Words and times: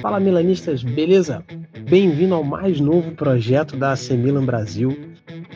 Fala 0.00 0.20
milanistas, 0.20 0.82
beleza? 0.82 1.44
Bem-vindo 1.88 2.34
ao 2.34 2.44
mais 2.44 2.80
novo 2.80 3.12
projeto 3.12 3.76
da 3.76 3.92
AC 3.92 4.10
Milan 4.10 4.44
Brasil. 4.44 4.96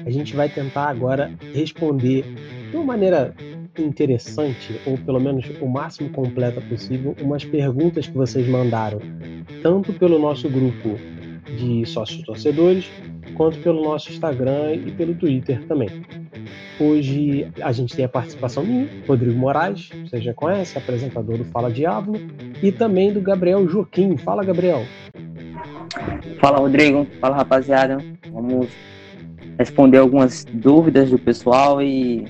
A 0.04 0.10
gente 0.10 0.34
vai 0.34 0.48
tentar 0.48 0.88
agora 0.88 1.32
responder 1.52 2.24
de 2.70 2.76
uma 2.76 2.84
maneira 2.84 3.34
interessante, 3.78 4.80
ou 4.86 4.96
pelo 4.98 5.20
menos 5.20 5.46
o 5.60 5.66
máximo 5.66 6.10
completa 6.10 6.60
possível, 6.60 7.14
umas 7.20 7.44
perguntas 7.44 8.06
que 8.06 8.16
vocês 8.16 8.46
mandaram, 8.48 9.00
tanto 9.62 9.92
pelo 9.92 10.18
nosso 10.18 10.48
grupo 10.48 10.98
de 11.56 11.84
sócios 11.86 12.24
torcedores, 12.24 12.90
quanto 13.34 13.58
pelo 13.58 13.82
nosso 13.82 14.10
Instagram 14.10 14.74
e 14.74 14.92
pelo 14.92 15.14
Twitter 15.14 15.64
também. 15.66 15.88
Hoje 16.78 17.52
a 17.62 17.70
gente 17.70 17.94
tem 17.94 18.04
a 18.04 18.08
participação 18.08 18.64
minha, 18.64 18.88
Rodrigo 19.06 19.38
Moraes, 19.38 19.90
você 19.90 20.20
já 20.20 20.34
conhece, 20.34 20.76
apresentador 20.76 21.38
do 21.38 21.44
Fala 21.44 21.70
Diabo, 21.70 22.14
e 22.60 22.72
também 22.72 23.12
do 23.12 23.20
Gabriel 23.20 23.68
Joaquim. 23.68 24.16
Fala, 24.16 24.44
Gabriel. 24.44 24.82
Fala, 26.40 26.58
Rodrigo. 26.58 27.06
Fala, 27.20 27.36
rapaziada. 27.36 27.98
Vamos 28.32 28.68
responder 29.56 29.98
algumas 29.98 30.44
dúvidas 30.44 31.10
do 31.10 31.18
pessoal 31.18 31.80
e 31.80 32.26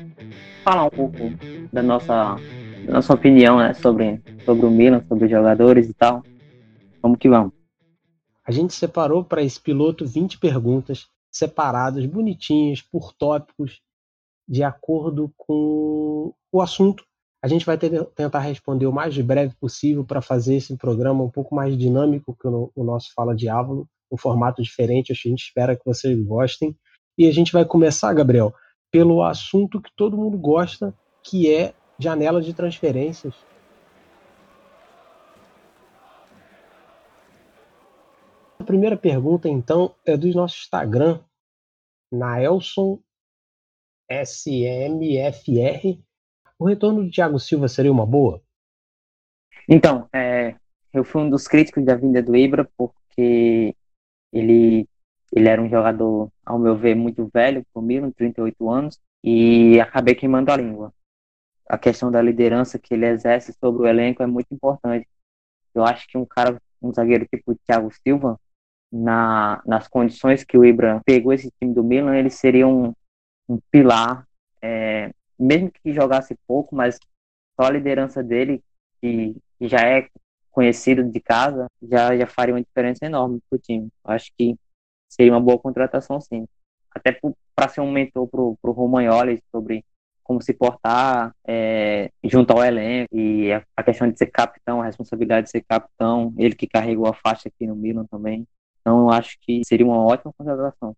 falar 0.63 0.87
um 0.87 0.91
pouco 0.91 1.33
da 1.73 1.83
nossa, 1.83 2.37
da 2.87 2.93
nossa 2.93 3.15
opinião 3.15 3.59
né, 3.59 3.73
sobre, 3.73 4.21
sobre 4.45 4.67
o 4.67 4.71
Milan, 4.71 5.03
sobre 5.09 5.25
os 5.25 5.31
jogadores 5.31 5.89
e 5.89 5.95
tal. 5.95 6.23
Vamos 7.01 7.19
que 7.19 7.29
vamos. 7.29 7.53
A 8.47 8.53
gente 8.53 8.75
separou 8.75 9.25
para 9.25 9.43
esse 9.43 9.59
piloto 9.59 10.07
20 10.07 10.39
perguntas 10.39 11.07
separadas, 11.31 12.05
bonitinhas, 12.05 12.83
por 12.83 13.13
tópicos, 13.15 13.81
de 14.49 14.63
acordo 14.63 15.33
com 15.37 16.33
o 16.53 16.61
assunto. 16.61 17.05
A 17.43 17.49
gente 17.49 17.67
vai 17.67 17.77
ter, 17.77 18.05
tentar 18.15 18.39
responder 18.41 18.87
o 18.87 18.93
mais 18.93 19.17
breve 19.19 19.55
possível 19.57 20.05
para 20.05 20.23
fazer 20.23 20.57
esse 20.57 20.77
programa 20.77 21.23
um 21.23 21.31
pouco 21.31 21.55
mais 21.55 21.77
dinâmico 21.77 22.37
que 22.41 22.47
o, 22.47 22.71
o 22.75 22.85
nosso 22.85 23.13
Fala 23.15 23.35
Diabo, 23.35 23.89
um 24.11 24.17
formato 24.17 24.63
diferente. 24.63 25.13
A 25.13 25.15
gente 25.15 25.45
espera 25.45 25.77
que 25.77 25.85
vocês 25.85 26.19
gostem. 26.23 26.77
E 27.19 27.29
a 27.29 27.33
gente 27.33 27.53
vai 27.53 27.65
começar, 27.65 28.13
Gabriel, 28.13 28.55
pelo 28.91 29.23
assunto 29.23 29.81
que 29.81 29.91
todo 29.95 30.17
mundo 30.17 30.39
gosta, 30.39 30.95
que 31.23 31.53
é 31.53 31.75
janela 31.99 32.41
de 32.41 32.55
transferências. 32.55 33.35
A 38.59 38.65
primeira 38.65 38.97
pergunta, 38.97 39.49
então, 39.49 39.95
é 40.07 40.17
do 40.17 40.27
nosso 40.29 40.57
Instagram, 40.57 41.21
Naelson 42.11 42.99
SMFR. 44.23 45.99
O 46.59 46.67
retorno 46.67 47.05
do 47.05 47.11
Thiago 47.11 47.39
Silva 47.39 47.69
seria 47.69 47.91
uma 47.91 48.07
boa? 48.07 48.43
Então, 49.69 50.09
é, 50.13 50.57
eu 50.93 51.05
fui 51.05 51.23
um 51.23 51.31
dos 51.31 51.49
críticos 51.49 51.85
da 51.85 51.97
vinda 51.97 52.23
do 52.23 52.37
Ibra, 52.37 52.71
porque 52.77 53.75
ele, 54.33 54.89
ele 55.33 55.49
era 55.49 55.61
um 55.61 55.69
jogador, 55.69 56.31
ao 56.45 56.59
meu 56.59 56.77
ver, 56.77 56.95
muito 56.95 57.29
velho 57.33 57.65
Milan, 57.77 58.11
38 58.11 58.71
anos, 58.71 59.01
e 59.23 59.81
acabei 59.81 60.15
queimando 60.15 60.53
a 60.53 60.57
língua. 60.57 60.93
A 61.69 61.79
questão 61.79 62.11
da 62.11 62.21
liderança 62.21 62.79
que 62.79 62.95
ele 62.95 63.07
exerce 63.07 63.53
sobre 63.55 63.83
o 63.83 63.87
elenco 63.87 64.23
é 64.23 64.27
muito 64.27 64.53
importante. 64.53 65.09
Eu 65.75 65.85
acho 65.85 66.07
que 66.07 66.19
um 66.19 66.27
cara, 66.27 66.61
um 66.81 66.93
zagueiro 66.93 67.27
tipo 67.27 67.53
o 67.53 67.59
Thiago 67.67 67.91
Silva, 68.03 68.39
na, 68.93 69.61
nas 69.67 69.89
condições 69.89 70.45
que 70.45 70.57
o 70.57 70.65
Ibra 70.65 71.01
pegou 71.05 71.33
esse 71.33 71.51
time 71.59 71.75
do 71.75 71.83
Milan, 71.83 72.17
ele 72.17 72.31
seria 72.31 72.69
um, 72.69 72.95
um 73.49 73.59
pilar, 73.71 74.27
é, 74.63 75.13
mesmo 75.39 75.71
que 75.71 75.93
jogasse 75.93 76.37
pouco, 76.47 76.75
mas 76.75 76.99
só 77.59 77.67
a 77.67 77.71
liderança 77.71 78.23
dele, 78.23 78.63
que, 79.01 79.37
que 79.59 79.69
já 79.69 79.81
é 79.81 80.09
conhecido 80.51 81.03
de 81.05 81.21
casa, 81.21 81.67
já, 81.83 82.17
já 82.17 82.27
faria 82.27 82.55
uma 82.55 82.63
diferença 82.63 83.05
enorme 83.05 83.41
para 83.49 83.57
o 83.57 83.61
time. 83.61 83.89
Acho 84.05 84.31
que 84.37 84.57
seria 85.09 85.33
uma 85.33 85.41
boa 85.41 85.59
contratação, 85.59 86.21
sim. 86.21 86.47
Até 86.91 87.19
para 87.55 87.69
ser 87.69 87.81
um 87.81 87.91
mentor 87.91 88.29
para 88.29 88.41
o 88.41 88.73
Romagnoli 88.73 89.43
sobre 89.51 89.85
como 90.23 90.41
se 90.41 90.55
portar 90.55 91.35
é, 91.47 92.11
junto 92.25 92.53
ao 92.53 92.65
elenco 92.65 93.15
e 93.15 93.53
a, 93.53 93.63
a, 93.77 93.83
questão 93.83 94.11
de 94.11 94.17
ser 94.17 94.29
capitão, 94.29 94.81
a 94.81 94.87
responsabilidade 94.87 95.47
de 95.47 95.51
ser 95.51 95.63
capitão, 95.63 96.33
ele 96.39 96.55
que 96.55 96.67
carregou 96.67 97.07
a 97.07 97.13
faixa 97.15 97.49
aqui 97.49 97.67
no 97.67 97.77
Milan 97.77 98.07
também. 98.07 98.47
Então, 98.81 99.01
eu 99.03 99.11
acho 99.11 99.37
que 99.41 99.61
seria 99.67 99.85
uma 99.85 100.03
ótima 100.03 100.33
contratação. 100.37 100.97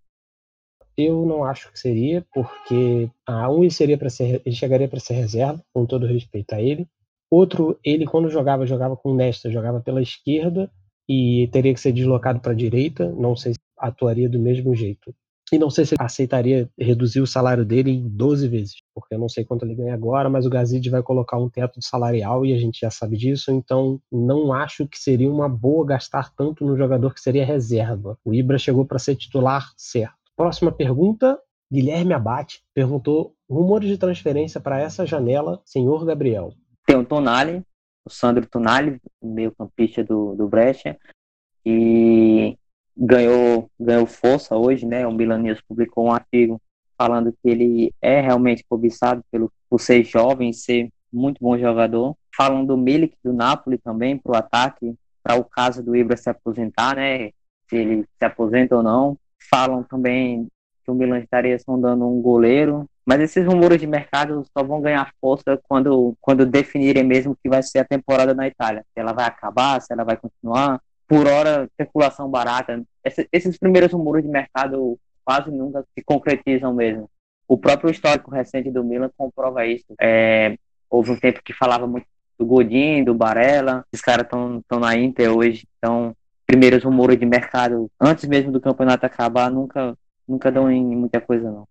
Eu 0.96 1.26
não 1.26 1.44
acho 1.44 1.70
que 1.70 1.78
seria, 1.78 2.24
porque 2.32 3.10
a 3.26 3.50
um 3.50 3.62
ele 3.62 3.70
seria 3.70 3.98
para 3.98 4.08
ser, 4.08 4.40
ele 4.44 4.54
chegaria 4.54 4.88
para 4.88 5.00
ser 5.00 5.14
reserva, 5.14 5.62
com 5.72 5.84
todo 5.84 6.06
respeito 6.06 6.54
a 6.54 6.60
ele. 6.60 6.86
Outro, 7.30 7.78
ele 7.84 8.06
quando 8.06 8.30
jogava, 8.30 8.66
jogava 8.66 8.96
com 8.96 9.14
Nesta, 9.14 9.50
jogava 9.50 9.80
pela 9.80 10.00
esquerda 10.00 10.70
e 11.08 11.48
teria 11.52 11.74
que 11.74 11.80
ser 11.80 11.92
deslocado 11.92 12.40
para 12.40 12.52
a 12.52 12.56
direita. 12.56 13.12
Não 13.12 13.36
sei 13.36 13.52
se 13.52 13.58
atuaria 13.78 14.28
do 14.28 14.38
mesmo 14.38 14.74
jeito. 14.74 15.14
E 15.52 15.58
não 15.58 15.70
sei 15.70 15.84
se 15.84 15.94
ele 15.94 16.02
aceitaria 16.02 16.68
reduzir 16.76 17.20
o 17.20 17.26
salário 17.26 17.64
dele 17.64 17.92
em 17.92 18.08
12 18.08 18.48
vezes, 18.48 18.74
porque 18.92 19.14
eu 19.14 19.18
não 19.18 19.28
sei 19.28 19.44
quanto 19.44 19.64
ele 19.64 19.76
ganha 19.76 19.94
agora, 19.94 20.28
mas 20.28 20.44
o 20.44 20.50
Gazid 20.50 20.90
vai 20.90 21.02
colocar 21.04 21.38
um 21.38 21.48
teto 21.48 21.80
salarial 21.80 22.44
e 22.44 22.52
a 22.52 22.58
gente 22.58 22.80
já 22.80 22.90
sabe 22.90 23.16
disso, 23.16 23.52
então 23.52 24.00
não 24.10 24.52
acho 24.52 24.88
que 24.88 24.98
seria 24.98 25.30
uma 25.30 25.48
boa 25.48 25.86
gastar 25.86 26.34
tanto 26.34 26.66
no 26.66 26.76
jogador 26.76 27.14
que 27.14 27.20
seria 27.20 27.46
reserva. 27.46 28.18
O 28.24 28.34
Ibra 28.34 28.58
chegou 28.58 28.84
para 28.84 28.98
ser 28.98 29.14
titular 29.14 29.72
certo. 29.76 30.25
Próxima 30.36 30.70
pergunta, 30.70 31.40
Guilherme 31.72 32.12
Abate 32.12 32.62
perguntou 32.74 33.34
rumores 33.48 33.88
de 33.88 33.96
transferência 33.96 34.60
para 34.60 34.78
essa 34.78 35.06
janela, 35.06 35.60
senhor 35.64 36.04
Gabriel. 36.04 36.52
Tem 36.84 36.96
o 36.96 37.04
Tonali, 37.04 37.62
o 38.04 38.10
Sandro 38.10 38.46
Tonali, 38.46 39.00
meio 39.22 39.52
campista 39.52 40.04
do, 40.04 40.34
do 40.34 40.46
Brecha, 40.46 40.96
e 41.64 42.56
ganhou, 42.96 43.70
ganhou 43.80 44.06
força 44.06 44.56
hoje, 44.56 44.86
né? 44.86 45.06
O 45.06 45.12
Milan 45.12 45.38
News 45.38 45.60
publicou 45.66 46.06
um 46.06 46.12
artigo 46.12 46.60
falando 46.96 47.32
que 47.32 47.48
ele 47.48 47.94
é 48.00 48.20
realmente 48.20 48.64
cobiçado 48.68 49.24
pelo, 49.30 49.50
por 49.68 49.80
ser 49.80 50.04
jovem, 50.04 50.52
ser 50.52 50.90
muito 51.12 51.38
bom 51.40 51.58
jogador. 51.58 52.16
Falando 52.36 52.68
do 52.68 52.76
Milik, 52.76 53.16
do 53.24 53.32
Napoli 53.32 53.78
também, 53.78 54.16
para 54.16 54.32
o 54.32 54.36
ataque, 54.36 54.94
para 55.22 55.36
o 55.36 55.44
caso 55.44 55.82
do 55.82 55.96
Ibra 55.96 56.16
se 56.16 56.30
aposentar, 56.30 56.96
né? 56.96 57.30
Se 57.68 57.76
ele 57.76 58.06
se 58.18 58.24
aposenta 58.24 58.76
ou 58.76 58.82
não. 58.82 59.18
Falam 59.50 59.82
também 59.82 60.48
que 60.84 60.90
o 60.90 60.94
Milan 60.94 61.18
estaria 61.18 61.58
sondando 61.58 62.06
um 62.06 62.20
goleiro. 62.20 62.88
Mas 63.04 63.20
esses 63.20 63.46
rumores 63.46 63.80
de 63.80 63.86
mercado 63.86 64.44
só 64.56 64.64
vão 64.64 64.80
ganhar 64.80 65.12
força 65.20 65.60
quando, 65.68 66.16
quando 66.20 66.44
definirem 66.44 67.04
mesmo 67.04 67.36
que 67.40 67.48
vai 67.48 67.62
ser 67.62 67.78
a 67.78 67.84
temporada 67.84 68.34
na 68.34 68.48
Itália. 68.48 68.84
Se 68.92 69.00
ela 69.00 69.12
vai 69.12 69.26
acabar, 69.26 69.80
se 69.80 69.92
ela 69.92 70.04
vai 70.04 70.16
continuar 70.16 70.80
por 71.06 71.26
hora, 71.26 71.64
especulação 71.70 72.28
barata. 72.28 72.82
esses 73.32 73.56
primeiros 73.58 73.92
rumores 73.92 74.24
de 74.24 74.28
mercado 74.28 74.98
quase 75.24 75.50
nunca 75.50 75.84
se 75.96 76.04
concretizam 76.04 76.74
mesmo. 76.74 77.08
O 77.48 77.56
próprio 77.56 77.90
histórico 77.90 78.30
recente 78.30 78.70
do 78.70 78.82
Milan 78.82 79.10
comprova 79.16 79.64
isso. 79.66 79.86
É, 80.00 80.56
houve 80.90 81.12
um 81.12 81.18
tempo 81.18 81.42
que 81.44 81.52
falava 81.52 81.86
muito 81.86 82.06
do 82.38 82.44
Godin, 82.44 83.04
do 83.04 83.14
Barella, 83.14 83.84
esses 83.92 84.04
caras 84.04 84.26
estão 84.26 84.80
na 84.80 84.96
Inter 84.96 85.34
hoje, 85.34 85.66
então 85.78 86.14
primeiros 86.46 86.84
rumores 86.84 87.18
de 87.18 87.26
mercado, 87.26 87.90
antes 88.00 88.26
mesmo 88.28 88.52
do 88.52 88.60
campeonato 88.60 89.04
acabar, 89.04 89.50
nunca, 89.50 89.96
nunca 90.26 90.50
dão 90.50 90.70
em 90.70 90.96
muita 90.96 91.20
coisa, 91.20 91.50
não. 91.50 91.66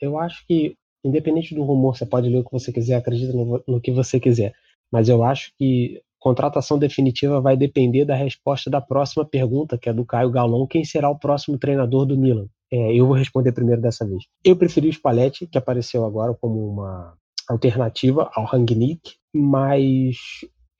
Eu 0.00 0.18
acho 0.18 0.46
que, 0.46 0.76
independente 1.04 1.54
do 1.54 1.64
rumor, 1.64 1.96
você 1.96 2.06
pode 2.06 2.28
ler 2.28 2.38
o 2.38 2.44
que 2.44 2.52
você 2.52 2.72
quiser, 2.72 2.96
acredita 2.96 3.32
no, 3.32 3.62
no 3.66 3.80
que 3.80 3.90
você 3.90 4.20
quiser, 4.20 4.52
mas 4.92 5.08
eu 5.08 5.24
acho 5.24 5.52
que 5.58 6.00
contratação 6.18 6.78
definitiva 6.78 7.40
vai 7.40 7.56
depender 7.56 8.04
da 8.04 8.14
resposta 8.14 8.68
da 8.68 8.80
próxima 8.80 9.24
pergunta, 9.24 9.78
que 9.78 9.88
é 9.88 9.92
do 9.92 10.04
Caio 10.04 10.30
Galon, 10.30 10.66
quem 10.66 10.84
será 10.84 11.08
o 11.08 11.18
próximo 11.18 11.58
treinador 11.58 12.04
do 12.04 12.16
Milan? 12.16 12.46
É, 12.70 12.92
eu 12.94 13.06
vou 13.06 13.16
responder 13.16 13.52
primeiro 13.52 13.80
dessa 13.80 14.06
vez. 14.06 14.24
Eu 14.44 14.56
preferi 14.56 14.88
o 14.88 14.92
Spalletti, 14.92 15.46
que 15.46 15.56
apareceu 15.56 16.04
agora 16.04 16.34
como 16.34 16.68
uma 16.68 17.14
alternativa 17.48 18.30
ao 18.34 18.44
Rangnick, 18.44 19.14
mas 19.32 20.16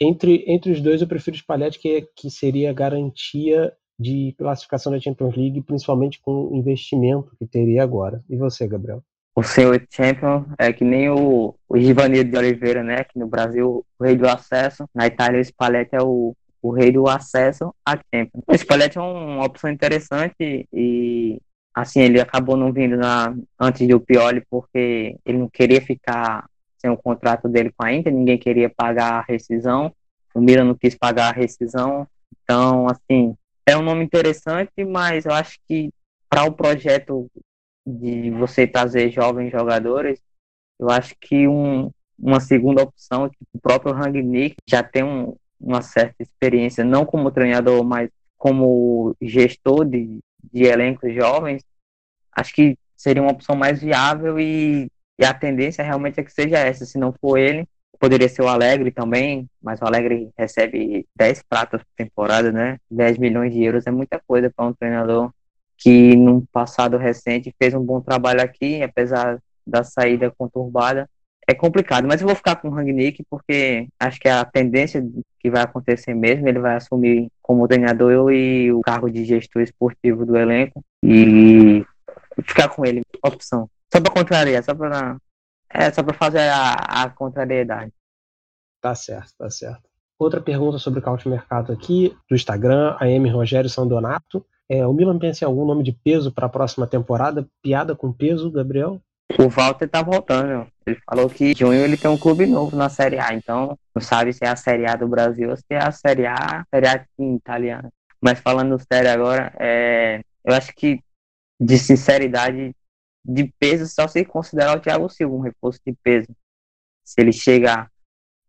entre, 0.01 0.45
entre 0.47 0.73
os 0.73 0.81
dois 0.81 1.01
eu 1.01 1.09
prefiro 1.09 1.37
o 1.37 1.39
Spalletti, 1.39 1.79
que, 1.79 2.09
que 2.15 2.31
seria 2.31 2.73
garantia 2.73 3.73
de 3.99 4.35
classificação 4.39 4.93
da 4.93 5.01
Champions 5.01 5.37
League, 5.37 5.61
principalmente 5.63 6.21
com 6.21 6.49
o 6.49 6.57
investimento 6.57 7.35
que 7.39 7.47
teria 7.47 7.83
agora. 7.83 8.23
E 8.29 8.37
você, 8.37 8.67
Gabriel? 8.67 9.03
o 9.39 9.43
senhor 9.45 9.81
champion 9.89 10.45
é 10.59 10.73
que 10.73 10.83
nem 10.83 11.09
o, 11.09 11.55
o 11.69 11.79
de 11.79 12.37
Oliveira, 12.37 12.83
né? 12.83 13.05
Que 13.05 13.17
no 13.19 13.29
Brasil 13.29 13.87
o 13.97 14.05
rei 14.05 14.17
do 14.17 14.29
acesso, 14.29 14.85
na 14.93 15.07
Itália 15.07 15.39
o 15.39 15.45
Spalletti 15.45 15.95
é 15.95 16.03
o, 16.03 16.35
o 16.61 16.73
rei 16.73 16.91
do 16.91 17.07
acesso 17.07 17.73
a 17.87 17.97
Champions. 17.97 18.43
O 18.49 18.55
Spalletti 18.55 18.99
é 18.99 19.01
uma 19.01 19.45
opção 19.45 19.71
interessante 19.71 20.67
e 20.73 21.41
assim 21.73 22.01
ele 22.01 22.21
acabou 22.21 22.57
não 22.57 22.73
vindo 22.73 22.97
na, 22.97 23.33
antes 23.61 23.87
do 23.87 24.01
Pioli 24.01 24.43
porque 24.51 25.17
ele 25.25 25.39
não 25.39 25.49
queria 25.49 25.81
ficar 25.81 26.47
sem 26.79 26.91
o 26.91 26.97
contrato 26.97 27.49
dele 27.49 27.73
com 27.77 27.85
a 27.85 27.93
Inter, 27.93 28.13
ninguém 28.13 28.39
queria 28.39 28.71
pagar 28.71 29.15
a 29.15 29.25
rescisão, 29.27 29.93
o 30.35 30.41
Milan 30.41 30.65
não 30.65 30.75
quis 30.75 30.95
pagar 30.95 31.31
a 31.31 31.37
rescisão, 31.37 32.07
então 32.43 32.87
assim 32.89 33.35
é 33.67 33.77
um 33.77 33.83
nome 33.83 34.05
interessante, 34.05 34.85
mas 34.85 35.27
eu 35.27 35.33
acho 35.33 35.59
que 35.67 35.91
para 36.29 36.45
o 36.45 36.53
projeto 36.53 37.31
de 37.87 38.31
você 38.31 38.67
trazer 38.67 39.11
jovens 39.11 39.51
jogadores, 39.51 40.21
eu 40.79 40.91
acho 40.91 41.15
que 41.21 41.49
um, 41.49 41.91
uma 42.19 42.41
segunda 42.41 42.83
opção, 42.83 43.29
tipo, 43.29 43.45
o 43.53 43.61
próprio 43.61 43.93
Rangnick 43.93 44.57
já 44.67 44.83
tem 44.83 45.03
um, 45.03 45.35
uma 45.61 45.83
certa 45.83 46.23
experiência, 46.23 46.85
não 46.85 47.05
como 47.05 47.31
treinador, 47.31 47.83
mas 47.85 48.11
como 48.37 49.17
gestor 49.21 49.85
de, 49.85 50.19
de 50.53 50.65
elencos 50.65 51.15
jovens, 51.15 51.63
acho 52.33 52.55
que 52.55 52.79
seria 52.97 53.23
uma 53.23 53.33
opção 53.33 53.57
mais 53.57 53.81
viável 53.81 54.39
e, 54.39 54.91
e 55.19 55.25
a 55.25 55.35
tendência 55.35 55.83
realmente 55.83 56.21
é 56.21 56.23
que 56.23 56.33
seja 56.33 56.59
essa. 56.59 56.85
Se 56.87 56.99
não 56.99 57.13
for 57.13 57.39
ele, 57.39 57.67
poderia 57.99 58.29
ser 58.29 58.43
o 58.43 58.49
Alegre 58.49 58.91
também, 58.91 59.49
mas 59.61 59.81
o 59.81 59.85
Alegre 59.85 60.31
recebe 60.37 61.07
10 61.17 61.43
pratas 61.49 61.83
por 61.83 61.91
temporada, 61.97 62.53
né? 62.53 62.79
10 62.91 63.19
milhões 63.19 63.53
de 63.53 63.63
euros 63.63 63.87
é 63.87 63.91
muita 63.91 64.21
coisa 64.27 64.51
para 64.55 64.67
um 64.67 64.73
treinador 64.73 65.33
que 65.77 66.17
num 66.17 66.45
passado 66.53 66.97
recente 66.97 67.55
fez 67.59 67.75
um 67.75 67.85
bom 67.85 68.01
trabalho 68.01 68.43
aqui, 68.43 68.83
apesar 68.83 69.39
da 69.67 69.85
saída 69.85 70.31
conturbada. 70.31 71.09
É 71.47 71.55
complicado, 71.55 72.07
mas 72.07 72.21
eu 72.21 72.27
vou 72.27 72.37
ficar 72.37 72.57
com 72.57 72.69
o 72.69 72.71
Rangnick 72.71 73.25
porque 73.31 73.89
acho 73.99 74.21
que 74.21 74.29
é 74.29 74.33
a 74.33 74.45
tendência 74.45 75.03
que 75.41 75.51
vai 75.51 75.63
acontecer 75.63 76.15
mesmo, 76.15 76.47
ele 76.47 76.59
vai 76.59 76.77
assumir 76.77 77.31
como 77.41 77.67
treinador 77.67 78.31
e 78.33 78.71
o 78.71 78.83
cargo 78.83 79.11
de 79.11 79.25
gestor 79.25 79.63
esportivo 79.63 80.27
do 80.27 80.37
elenco 80.37 80.85
e 81.03 81.85
ficar 82.43 82.69
com 82.69 82.85
ele, 82.85 83.01
opção. 83.25 83.69
Só 83.93 84.01
para 84.01 84.13
contrariar, 84.13 84.63
só 84.63 84.75
para 84.75 85.19
é, 85.71 85.91
só 85.91 86.03
para 86.03 86.15
fazer 86.15 86.49
a, 86.49 86.75
a 86.75 87.11
contrariedade. 87.11 87.93
Tá 88.81 88.95
certo, 88.95 89.33
tá 89.37 89.51
certo. 89.51 89.83
Outra 90.19 90.41
pergunta 90.41 90.79
sobre 90.79 91.01
o 91.01 91.03
couch 91.03 91.29
mercado 91.29 91.73
aqui, 91.73 92.17
do 92.29 92.35
Instagram, 92.35 92.97
a 92.99 93.09
M. 93.09 93.29
Rogério 93.31 93.71
Sandonato. 93.71 94.45
É, 94.69 94.87
o 94.87 94.93
Milan 94.93 95.19
pensa 95.19 95.45
em 95.45 95.47
algum 95.47 95.65
nome 95.65 95.83
de 95.83 95.93
peso 95.93 96.33
para 96.33 96.47
a 96.47 96.51
próxima 96.51 96.87
temporada? 96.87 97.47
Piada 97.63 97.95
com 97.95 98.13
peso, 98.13 98.51
Gabriel? 98.51 99.01
O 99.39 99.49
Walter 99.49 99.89
tá 99.89 100.03
voltando. 100.03 100.67
Ele 100.87 100.99
falou 101.09 101.29
que 101.29 101.55
junho 101.55 101.85
ele 101.85 101.97
tem 101.97 102.11
um 102.11 102.19
clube 102.19 102.47
novo 102.47 102.75
na 102.77 102.89
Série 102.89 103.19
A, 103.19 103.35
então 103.35 103.79
não 103.95 104.03
sabe 104.03 104.33
se 104.33 104.45
é 104.45 104.49
a 104.49 104.57
Série 104.57 104.87
A 104.87 104.97
do 104.97 105.07
Brasil 105.07 105.51
ou 105.51 105.57
se 105.57 105.65
é 105.71 105.79
a 105.79 105.93
Série 105.93 106.27
A, 106.27 106.65
Série 106.75 106.89
A 106.89 107.05
italiana. 107.19 107.91
Mas 108.21 108.41
falando 108.41 108.81
sério 108.91 109.11
agora, 109.11 109.53
é, 109.59 110.21
eu 110.45 110.55
acho 110.55 110.75
que 110.75 111.01
de 111.61 111.79
sinceridade 111.79 112.75
de 113.29 113.53
peso 113.59 113.87
só 113.87 114.09
se 114.09 114.25
considerar 114.25 114.79
o 114.79 114.81
Thiago 114.81 115.11
Silva 115.11 115.35
um 115.35 115.41
reforço 115.41 115.79
de 115.87 115.95
peso. 116.03 116.29
Se 117.05 117.21
ele 117.21 117.33
chegar, 117.33 117.91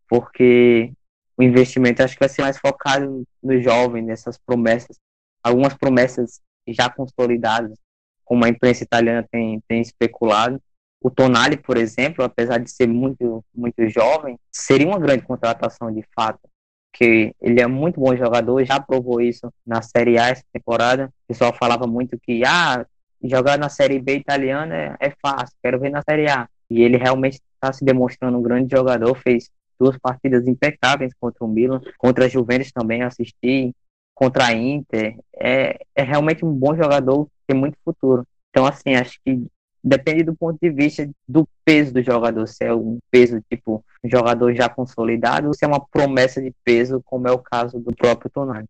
porque 0.07 0.93
o 1.37 1.43
investimento 1.43 2.01
acho 2.01 2.13
que 2.13 2.19
vai 2.21 2.29
ser 2.29 2.41
mais 2.41 2.57
focado 2.57 3.23
no 3.43 3.61
jovem, 3.61 4.01
nessas 4.01 4.37
promessas. 4.37 4.97
Algumas 5.43 5.73
promessas 5.73 6.39
já 6.65 6.89
consolidadas, 6.89 7.77
como 8.23 8.45
a 8.45 8.49
imprensa 8.49 8.83
italiana 8.83 9.27
tem, 9.29 9.61
tem 9.67 9.81
especulado. 9.81 10.61
O 11.01 11.09
Tonali, 11.09 11.57
por 11.57 11.77
exemplo, 11.77 12.23
apesar 12.23 12.57
de 12.59 12.71
ser 12.71 12.87
muito, 12.87 13.43
muito 13.53 13.87
jovem, 13.89 14.37
seria 14.51 14.87
uma 14.87 14.99
grande 14.99 15.23
contratação 15.23 15.93
de 15.93 16.03
fato. 16.15 16.39
Porque 16.91 17.35
ele 17.41 17.61
é 17.61 17.67
muito 17.67 17.99
bom 17.99 18.15
jogador, 18.15 18.63
já 18.65 18.79
provou 18.79 19.21
isso 19.21 19.51
na 19.65 19.81
Série 19.81 20.17
A 20.17 20.29
essa 20.29 20.43
temporada. 20.51 21.07
O 21.07 21.27
pessoal 21.27 21.53
falava 21.53 21.85
muito 21.85 22.19
que 22.19 22.43
ah, 22.45 22.85
jogar 23.23 23.57
na 23.57 23.69
Série 23.69 23.99
B 23.99 24.15
italiana 24.15 24.75
é, 24.75 24.95
é 24.99 25.13
fácil, 25.21 25.55
quero 25.61 25.79
ver 25.79 25.89
na 25.89 26.01
Série 26.01 26.29
A. 26.29 26.47
E 26.69 26.81
ele 26.81 26.97
realmente 26.97 27.41
está 27.55 27.73
se 27.73 27.83
demonstrando 27.83 28.37
um 28.37 28.41
grande 28.41 28.75
jogador, 28.75 29.15
fez 29.15 29.49
duas 29.79 29.97
partidas 29.97 30.47
impecáveis 30.47 31.13
contra 31.19 31.43
o 31.43 31.47
Milan, 31.47 31.81
contra 31.97 32.25
a 32.25 32.29
Juventus 32.29 32.71
também 32.71 33.01
assisti, 33.01 33.73
contra 34.13 34.47
a 34.47 34.53
Inter. 34.53 35.17
É, 35.35 35.79
é 35.95 36.03
realmente 36.03 36.45
um 36.45 36.53
bom 36.53 36.75
jogador, 36.75 37.27
tem 37.47 37.57
muito 37.57 37.77
futuro. 37.83 38.25
Então, 38.49 38.65
assim, 38.65 38.95
acho 38.95 39.19
que 39.25 39.45
depende 39.83 40.23
do 40.23 40.35
ponto 40.35 40.57
de 40.61 40.69
vista 40.69 41.09
do 41.27 41.47
peso 41.63 41.93
do 41.93 42.03
jogador, 42.03 42.45
se 42.47 42.65
é 42.65 42.73
um 42.73 42.99
peso 43.09 43.41
tipo 43.49 43.83
um 44.03 44.09
jogador 44.09 44.53
já 44.53 44.67
consolidado 44.67 45.47
ou 45.47 45.53
se 45.53 45.63
é 45.63 45.67
uma 45.67 45.79
promessa 45.79 46.41
de 46.41 46.53
peso, 46.63 47.01
como 47.05 47.27
é 47.27 47.31
o 47.31 47.39
caso 47.39 47.79
do 47.79 47.95
próprio 47.95 48.29
Tonali. 48.29 48.67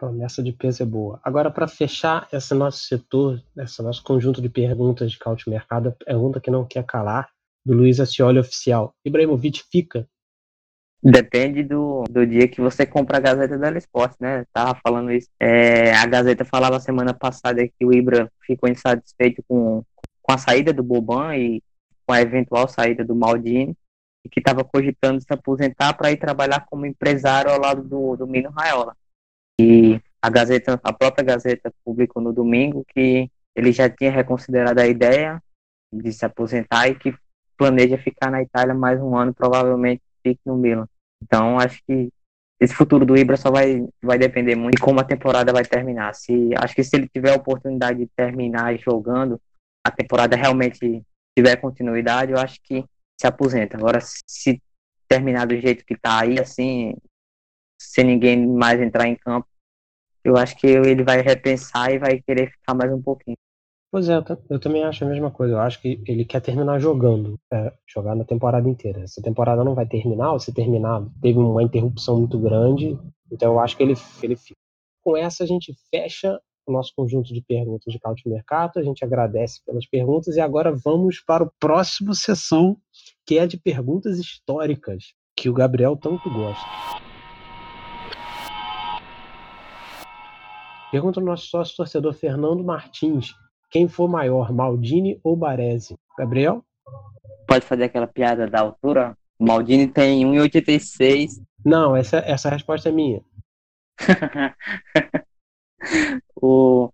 Promessa 0.00 0.42
de 0.42 0.50
peso 0.50 0.82
é 0.82 0.86
boa. 0.86 1.20
Agora, 1.22 1.50
para 1.50 1.68
fechar 1.68 2.26
esse 2.32 2.54
nosso 2.54 2.78
setor, 2.84 3.38
esse 3.58 3.82
nosso 3.82 4.02
conjunto 4.02 4.40
de 4.40 4.48
perguntas 4.48 5.12
de 5.12 5.18
caute 5.18 5.50
mercado, 5.50 5.94
pergunta 6.06 6.40
que 6.40 6.50
não 6.50 6.64
quer 6.64 6.86
calar, 6.86 7.28
do 7.62 7.74
Luiz 7.74 8.00
Acioli 8.00 8.38
Oficial. 8.38 8.94
Ibrahimovic 9.04 9.62
fica? 9.70 10.08
Depende 11.02 11.62
do, 11.62 12.04
do 12.10 12.26
dia 12.26 12.48
que 12.48 12.62
você 12.62 12.86
compra 12.86 13.18
a 13.18 13.20
Gazeta 13.20 13.58
da 13.58 13.70
Esporte, 13.76 14.16
né? 14.18 14.46
Tava 14.54 14.80
falando 14.82 15.12
isso. 15.12 15.28
É, 15.38 15.92
a 15.92 16.06
Gazeta 16.06 16.46
falava 16.46 16.80
semana 16.80 17.12
passada 17.12 17.68
que 17.68 17.84
o 17.84 17.92
Ibra 17.92 18.32
ficou 18.46 18.70
insatisfeito 18.70 19.42
com, 19.46 19.82
com 20.22 20.32
a 20.32 20.38
saída 20.38 20.72
do 20.72 20.82
Boban 20.82 21.36
e 21.36 21.62
com 22.06 22.14
a 22.14 22.22
eventual 22.22 22.66
saída 22.68 23.04
do 23.04 23.14
Maldini 23.14 23.76
e 24.24 24.30
que 24.30 24.40
estava 24.40 24.64
cogitando 24.64 25.20
se 25.20 25.30
aposentar 25.30 25.92
para 25.92 26.10
ir 26.10 26.16
trabalhar 26.16 26.64
como 26.70 26.86
empresário 26.86 27.50
ao 27.50 27.60
lado 27.60 27.82
do, 27.82 28.16
do 28.16 28.26
Mino 28.26 28.50
Raiola. 28.50 28.96
E 29.60 30.00
a 30.22 30.30
Gazeta, 30.30 30.80
a 30.82 30.92
própria 30.92 31.24
Gazeta 31.24 31.72
publicou 31.84 32.22
no 32.22 32.32
domingo 32.32 32.84
que 32.94 33.30
ele 33.54 33.72
já 33.72 33.90
tinha 33.90 34.10
reconsiderado 34.10 34.80
a 34.80 34.86
ideia 34.86 35.42
de 35.92 36.12
se 36.12 36.24
aposentar 36.24 36.88
e 36.88 36.94
que 36.94 37.14
planeja 37.58 37.98
ficar 37.98 38.30
na 38.30 38.42
Itália 38.42 38.74
mais 38.74 39.00
um 39.00 39.14
ano, 39.16 39.34
provavelmente 39.34 40.02
fique 40.22 40.40
no 40.46 40.56
Milan. 40.56 40.88
Então, 41.22 41.58
acho 41.58 41.82
que 41.86 42.08
esse 42.58 42.74
futuro 42.74 43.04
do 43.04 43.16
Ibra 43.16 43.36
só 43.36 43.50
vai, 43.50 43.86
vai 44.02 44.18
depender 44.18 44.54
muito 44.54 44.76
de 44.76 44.82
como 44.82 45.00
a 45.00 45.04
temporada 45.04 45.52
vai 45.52 45.64
terminar. 45.64 46.14
Se, 46.14 46.50
acho 46.56 46.74
que 46.74 46.84
se 46.84 46.96
ele 46.96 47.08
tiver 47.08 47.32
a 47.32 47.36
oportunidade 47.36 47.98
de 47.98 48.06
terminar 48.16 48.78
jogando, 48.78 49.38
a 49.84 49.90
temporada 49.90 50.36
realmente 50.36 51.02
tiver 51.36 51.56
continuidade, 51.56 52.32
eu 52.32 52.38
acho 52.38 52.58
que 52.62 52.84
se 53.20 53.26
aposenta. 53.26 53.76
Agora, 53.76 53.98
se 54.00 54.62
terminar 55.08 55.46
do 55.46 55.58
jeito 55.58 55.84
que 55.84 55.94
está 55.94 56.20
aí, 56.20 56.38
assim, 56.38 56.94
sem 57.80 58.04
ninguém 58.04 58.46
mais 58.46 58.80
entrar 58.80 59.08
em 59.08 59.16
campo, 59.16 59.48
eu 60.22 60.36
acho 60.36 60.56
que 60.56 60.66
ele 60.66 61.02
vai 61.02 61.22
repensar 61.22 61.90
e 61.92 61.98
vai 61.98 62.20
querer 62.20 62.50
ficar 62.50 62.74
mais 62.74 62.92
um 62.92 63.00
pouquinho. 63.00 63.36
Pois 63.90 64.08
é, 64.08 64.22
eu 64.48 64.60
também 64.60 64.84
acho 64.84 65.02
a 65.02 65.08
mesma 65.08 65.30
coisa. 65.30 65.54
Eu 65.54 65.60
acho 65.60 65.80
que 65.80 66.00
ele 66.06 66.24
quer 66.24 66.40
terminar 66.40 66.78
jogando, 66.78 67.40
é, 67.52 67.72
jogar 67.86 68.14
na 68.14 68.24
temporada 68.24 68.68
inteira. 68.68 69.00
Essa 69.00 69.20
temporada 69.20 69.64
não 69.64 69.74
vai 69.74 69.86
terminar, 69.86 70.32
ou 70.32 70.38
se 70.38 70.52
terminar, 70.52 71.04
teve 71.20 71.38
uma 71.38 71.62
interrupção 71.62 72.18
muito 72.18 72.38
grande, 72.38 72.96
então 73.32 73.52
eu 73.52 73.58
acho 73.58 73.76
que 73.76 73.82
ele, 73.82 73.94
ele 74.22 74.36
fica. 74.36 74.60
Com 75.02 75.16
essa, 75.16 75.42
a 75.42 75.46
gente 75.46 75.74
fecha 75.90 76.38
o 76.66 76.72
nosso 76.72 76.92
conjunto 76.94 77.32
de 77.32 77.40
perguntas 77.40 77.92
de 77.92 77.98
Caute 77.98 78.28
Mercato. 78.28 78.78
A 78.78 78.82
gente 78.82 79.04
agradece 79.04 79.60
pelas 79.64 79.86
perguntas 79.86 80.36
e 80.36 80.40
agora 80.40 80.72
vamos 80.72 81.20
para 81.20 81.42
o 81.42 81.50
próximo 81.58 82.14
sessão, 82.14 82.76
que 83.26 83.38
é 83.38 83.46
de 83.46 83.56
perguntas 83.56 84.18
históricas, 84.18 85.14
que 85.34 85.48
o 85.48 85.54
Gabriel 85.54 85.96
tanto 85.96 86.30
gosta. 86.30 87.09
Pergunta 90.90 91.20
o 91.20 91.22
nosso 91.24 91.46
sócio 91.46 91.76
torcedor 91.76 92.12
Fernando 92.14 92.64
Martins. 92.64 93.32
Quem 93.70 93.86
for 93.86 94.08
maior, 94.08 94.52
Maldini 94.52 95.20
ou 95.22 95.36
Baresi? 95.36 95.96
Gabriel? 96.18 96.64
Pode 97.46 97.64
fazer 97.64 97.84
aquela 97.84 98.08
piada 98.08 98.48
da 98.48 98.60
altura? 98.60 99.16
O 99.38 99.44
Maldini 99.46 99.86
tem 99.86 100.24
1,86. 100.24 101.40
Não, 101.64 101.94
essa, 101.94 102.18
essa 102.18 102.50
resposta 102.50 102.88
é 102.88 102.92
minha. 102.92 103.22
o, 106.34 106.92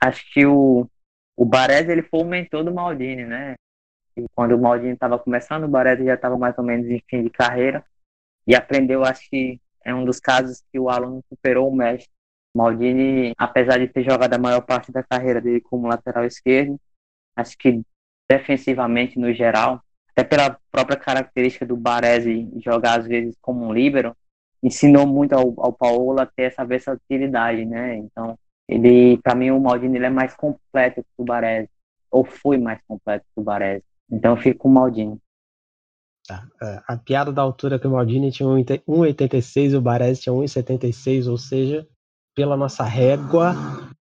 acho 0.00 0.24
que 0.32 0.46
o, 0.46 0.88
o 1.36 1.44
Baresi 1.44 1.90
ele 1.90 2.02
foi 2.02 2.20
o 2.20 2.24
mentor 2.24 2.64
do 2.64 2.72
Maldini, 2.72 3.26
né? 3.26 3.56
E 4.16 4.24
quando 4.34 4.52
o 4.52 4.58
Maldini 4.58 4.94
estava 4.94 5.18
começando, 5.18 5.64
o 5.64 5.68
Baresi 5.68 6.06
já 6.06 6.14
estava 6.14 6.38
mais 6.38 6.56
ou 6.56 6.64
menos 6.64 6.86
em 6.86 7.02
fim 7.06 7.24
de 7.24 7.30
carreira 7.30 7.84
e 8.46 8.54
aprendeu, 8.54 9.04
acho 9.04 9.28
que 9.28 9.60
é 9.84 9.94
um 9.94 10.06
dos 10.06 10.18
casos 10.18 10.62
que 10.72 10.78
o 10.78 10.88
aluno 10.88 11.22
superou 11.28 11.68
o 11.68 11.76
mestre 11.76 12.17
Maldini, 12.58 13.32
apesar 13.38 13.78
de 13.78 13.86
ter 13.86 14.02
jogado 14.02 14.34
a 14.34 14.38
maior 14.38 14.60
parte 14.62 14.90
da 14.90 15.02
carreira 15.02 15.40
dele 15.40 15.60
como 15.60 15.86
lateral 15.86 16.24
esquerdo, 16.24 16.76
acho 17.36 17.56
que 17.56 17.80
defensivamente 18.28 19.18
no 19.18 19.32
geral, 19.32 19.80
até 20.10 20.24
pela 20.24 20.58
própria 20.70 20.98
característica 20.98 21.64
do 21.64 21.76
Baresi 21.76 22.50
jogar 22.64 22.98
às 22.98 23.06
vezes 23.06 23.36
como 23.40 23.64
um 23.64 23.72
líbero, 23.72 24.16
ensinou 24.60 25.06
muito 25.06 25.34
ao, 25.34 25.54
ao 25.58 25.72
Paulo 25.72 26.20
a 26.20 26.26
ter 26.26 26.42
essa 26.42 26.64
versatilidade, 26.64 27.64
né? 27.64 27.96
Então, 27.96 28.36
ele, 28.68 29.16
para 29.18 29.36
mim, 29.36 29.50
o 29.50 29.60
Maldini 29.60 29.96
ele 29.96 30.06
é 30.06 30.10
mais 30.10 30.34
completo 30.34 31.02
que 31.02 31.22
o 31.22 31.24
Baresi, 31.24 31.70
ou 32.10 32.24
foi 32.24 32.58
mais 32.58 32.80
completo 32.88 33.24
que 33.32 33.40
o 33.40 33.44
Baresi. 33.44 33.84
Então, 34.10 34.36
com 34.58 34.68
o 34.68 34.72
Maldini. 34.72 35.16
Tá. 36.26 36.46
É, 36.60 36.82
a 36.88 36.96
piada 36.96 37.32
da 37.32 37.40
altura 37.40 37.78
que 37.78 37.86
o 37.86 37.90
Maldini 37.90 38.32
tinha 38.32 38.48
1,86 38.48 39.70
e 39.70 39.76
o 39.76 39.80
Baresi 39.80 40.22
tinha 40.22 40.34
1,76, 40.34 41.30
ou 41.30 41.38
seja, 41.38 41.86
pela 42.38 42.56
nossa 42.56 42.84
régua, 42.84 43.52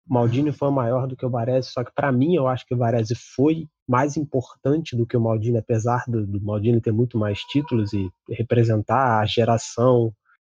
Maldini 0.04 0.50
foi 0.50 0.68
maior 0.68 1.06
do 1.06 1.14
que 1.14 1.24
o 1.24 1.30
Baresi, 1.30 1.70
só 1.70 1.84
que 1.84 1.92
para 1.94 2.10
mim 2.10 2.34
eu 2.34 2.48
acho 2.48 2.66
que 2.66 2.74
o 2.74 2.76
Baresi 2.76 3.14
foi 3.14 3.68
mais 3.88 4.16
importante 4.16 4.96
do 4.96 5.06
que 5.06 5.16
o 5.16 5.20
Maldini, 5.20 5.58
apesar 5.58 6.02
do, 6.08 6.26
do 6.26 6.40
Maldini 6.40 6.80
ter 6.80 6.90
muito 6.90 7.16
mais 7.16 7.38
títulos 7.42 7.92
e 7.92 8.10
representar 8.28 9.20
a 9.20 9.24
geração, 9.24 10.12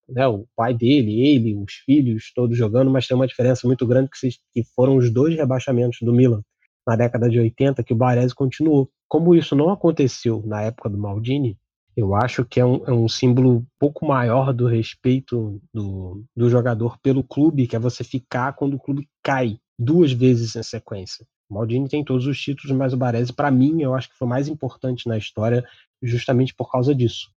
né, 0.09 0.27
o 0.27 0.47
pai 0.57 0.73
dele, 0.73 1.21
ele, 1.21 1.55
os 1.55 1.75
filhos, 1.85 2.33
todos 2.35 2.57
jogando, 2.57 2.91
mas 2.91 3.07
tem 3.07 3.15
uma 3.15 3.27
diferença 3.27 3.67
muito 3.67 3.87
grande 3.87 4.09
que, 4.09 4.17
se, 4.17 4.39
que 4.55 4.65
foram 4.75 4.97
os 4.97 5.13
dois 5.13 5.37
rebaixamentos 5.37 5.99
do 6.01 6.15
Milan 6.15 6.41
na 6.87 6.97
década 6.97 7.29
de 7.29 7.39
80 7.39 7.85
que 7.85 7.93
o 7.93 7.97
Baresi 7.97 8.35
continuou. 8.35 8.89
Como 9.07 9.35
isso 9.35 9.55
não 9.55 9.69
aconteceu 9.69 10.43
na 10.47 10.63
época 10.63 10.89
do 10.89 10.97
Maldini, 10.97 11.59
Eu 11.97 12.15
acho 12.15 12.45
que 12.45 12.61
é 12.61 12.65
um, 12.65 12.85
é 12.85 12.93
um 12.93 13.09
símbolo 13.09 13.57
um 13.57 13.67
pouco 13.79 14.07
maior 14.07 14.53
do 14.53 14.67
respeito 14.67 15.61
do, 15.73 16.23
do 16.37 16.51
jogador 16.51 16.99
pelo 16.99 17.25
clube, 17.25 17.67
que 17.67 17.75
é 17.75 17.79
você 17.79 18.05
ficar 18.05 18.53
quando 18.53 18.75
o 18.75 18.79
clube 18.79 19.09
cai 19.23 19.59
duas 19.79 20.13
vezes 20.13 20.55
em 20.57 20.63
sequência. 20.63 21.27
O 21.49 21.55
Maldini 21.55 21.89
tem 21.89 22.05
todos 22.05 22.27
os 22.27 22.39
títulos, 22.39 22.77
mas 22.77 22.93
o 22.93 22.99
Baresi, 22.99 23.33
para 23.33 23.51
mim, 23.51 23.81
eu 23.81 23.95
acho 23.95 24.11
que 24.11 24.19
foi 24.19 24.29
mais 24.29 24.47
importante 24.47 25.09
na 25.09 25.17
história 25.17 25.65
justamente 26.03 26.55
por 26.55 26.71
causa 26.71 26.95
disso. 26.95 27.31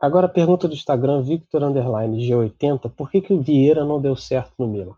Agora, 0.00 0.28
pergunta 0.28 0.66
do 0.66 0.72
Instagram, 0.72 1.22
Victor 1.22 1.62
Underline 1.62 2.26
G80, 2.26 2.90
por 2.90 3.10
que, 3.10 3.20
que 3.20 3.34
o 3.34 3.42
Vieira 3.42 3.84
não 3.84 4.00
deu 4.00 4.16
certo 4.16 4.54
no 4.58 4.66
Milan? 4.66 4.96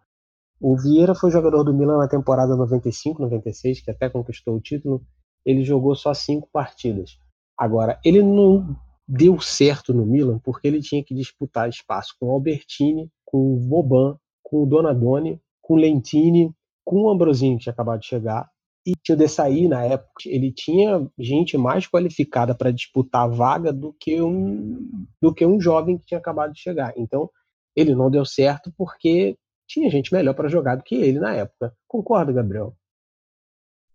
O 0.61 0.77
Vieira 0.77 1.13
foi 1.13 1.33
jogador 1.33 1.65
do 1.65 1.75
Milan 1.75 1.99
na 1.99 2.07
temporada 2.07 2.55
95-96, 2.55 3.83
que 3.83 3.91
até 3.91 4.09
conquistou 4.09 4.55
o 4.55 4.61
título. 4.61 5.03
Ele 5.45 5.65
jogou 5.65 5.97
só 5.97 6.15
cinco 6.15 6.49
partidas. 6.53 7.19
Agora, 7.59 7.99
ele 8.05 8.23
não 8.23 8.77
deu 9.13 9.39
certo 9.41 9.93
no 9.93 10.07
Milan 10.07 10.39
porque 10.39 10.67
ele 10.67 10.81
tinha 10.81 11.05
que 11.05 11.15
disputar 11.15 11.69
espaço 11.69 12.15
com 12.19 12.29
o 12.29 12.31
Albertini, 12.31 13.11
com 13.27 13.55
o 13.55 13.57
Boban, 13.57 14.17
com 14.43 14.63
o 14.63 14.67
Donadoni, 14.67 15.39
com 15.61 15.75
o 15.75 15.77
Lentini, 15.77 16.51
com 16.83 17.03
o 17.03 17.11
Ambrosini, 17.11 17.59
que 17.59 17.65
tinha 17.65 17.73
acabado 17.75 18.01
de 18.01 18.07
chegar, 18.07 18.51
e 18.87 18.95
tinha 19.03 19.15
de 19.15 19.29
sair 19.29 19.69
na 19.69 19.85
época. 19.85 20.23
Ele 20.25 20.51
tinha 20.51 21.07
gente 21.19 21.59
mais 21.59 21.87
qualificada 21.87 22.55
para 22.55 22.73
disputar 22.73 23.25
a 23.25 23.29
vaga 23.29 23.71
do 23.71 23.93
que, 23.93 24.21
um, 24.23 25.07
do 25.21 25.33
que 25.33 25.45
um 25.45 25.61
jovem 25.61 25.99
que 25.99 26.07
tinha 26.07 26.19
acabado 26.19 26.55
de 26.55 26.61
chegar. 26.61 26.95
Então, 26.97 27.31
ele 27.77 27.95
não 27.95 28.11
deu 28.11 28.25
certo 28.25 28.73
porque 28.77 29.37
tinha 29.69 29.91
gente 29.91 30.13
melhor 30.13 30.35
para 30.35 30.49
jogar 30.49 30.77
do 30.77 30.83
que 30.83 30.95
ele 30.95 31.21
na 31.21 31.35
época. 31.35 31.75
Concorda, 31.87 32.33
Gabriel? 32.33 32.75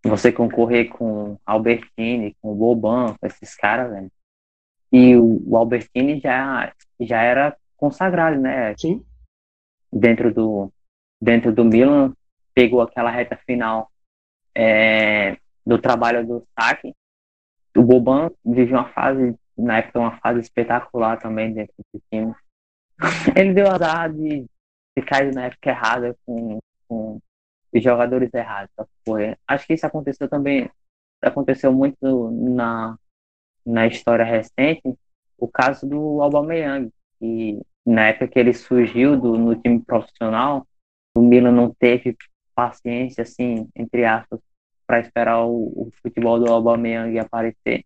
Você 0.05 0.31
concorrer 0.31 0.89
com 0.89 1.37
Albertini, 1.43 2.35
com 2.39 2.51
o 2.51 2.55
Boban, 2.55 3.15
com 3.19 3.25
esses 3.25 3.55
caras, 3.55 3.91
velho. 3.91 4.11
E 4.91 5.15
o, 5.17 5.55
Albertini 5.55 6.19
já, 6.19 6.73
já 6.99 7.21
era 7.21 7.57
consagrado, 7.75 8.39
né? 8.39 8.73
Sim. 8.77 9.05
Dentro 9.91 10.33
do, 10.33 10.71
dentro 11.21 11.53
do 11.53 11.65
Milan, 11.65 12.13
pegou 12.53 12.81
aquela 12.81 13.11
reta 13.11 13.37
final 13.45 13.91
é, 14.55 15.37
do 15.65 15.77
trabalho 15.77 16.25
do 16.25 16.47
saque. 16.59 16.93
O 17.75 17.83
Boban 17.83 18.31
viveu 18.43 18.79
uma 18.79 18.89
fase, 18.89 19.35
na 19.57 19.77
época, 19.77 19.99
uma 19.99 20.17
fase 20.17 20.39
espetacular 20.39 21.19
também 21.19 21.53
dentro 21.53 21.75
do 21.93 22.01
time. 22.11 22.33
Ele 23.35 23.53
deu 23.53 23.67
azar 23.67 24.11
de 24.11 24.45
ter 24.95 25.05
caído 25.05 25.35
na 25.35 25.45
época 25.45 25.69
errada 25.69 26.17
com, 26.25 26.59
com 26.87 27.19
os 27.71 27.83
jogadores 27.83 28.33
errados. 28.33 28.71
Foi. 29.05 29.35
Acho 29.47 29.67
que 29.67 29.73
isso 29.73 29.85
aconteceu 29.85 30.27
também, 30.27 30.69
aconteceu 31.21 31.71
muito 31.71 32.31
na, 32.31 32.97
na 33.67 33.85
história 33.85 34.23
recente, 34.23 34.97
o 35.37 35.47
caso 35.47 35.87
do 35.87 36.21
Aubameyang, 36.21 36.89
que 37.19 37.59
na 37.85 38.07
época 38.07 38.27
que 38.29 38.39
ele 38.39 38.53
surgiu 38.53 39.19
do, 39.19 39.37
no 39.37 39.55
time 39.55 39.79
profissional, 39.81 40.65
o 41.15 41.21
Milan 41.21 41.51
não 41.51 41.73
teve 41.73 42.15
paciência, 42.55 43.23
assim, 43.23 43.67
entre 43.75 44.05
aspas, 44.05 44.39
para 44.85 44.99
esperar 44.99 45.45
o, 45.45 45.65
o, 45.65 45.91
futebol 46.01 46.39
do 46.39 46.51
Aubameyang 46.51 47.19
aparecer. 47.19 47.83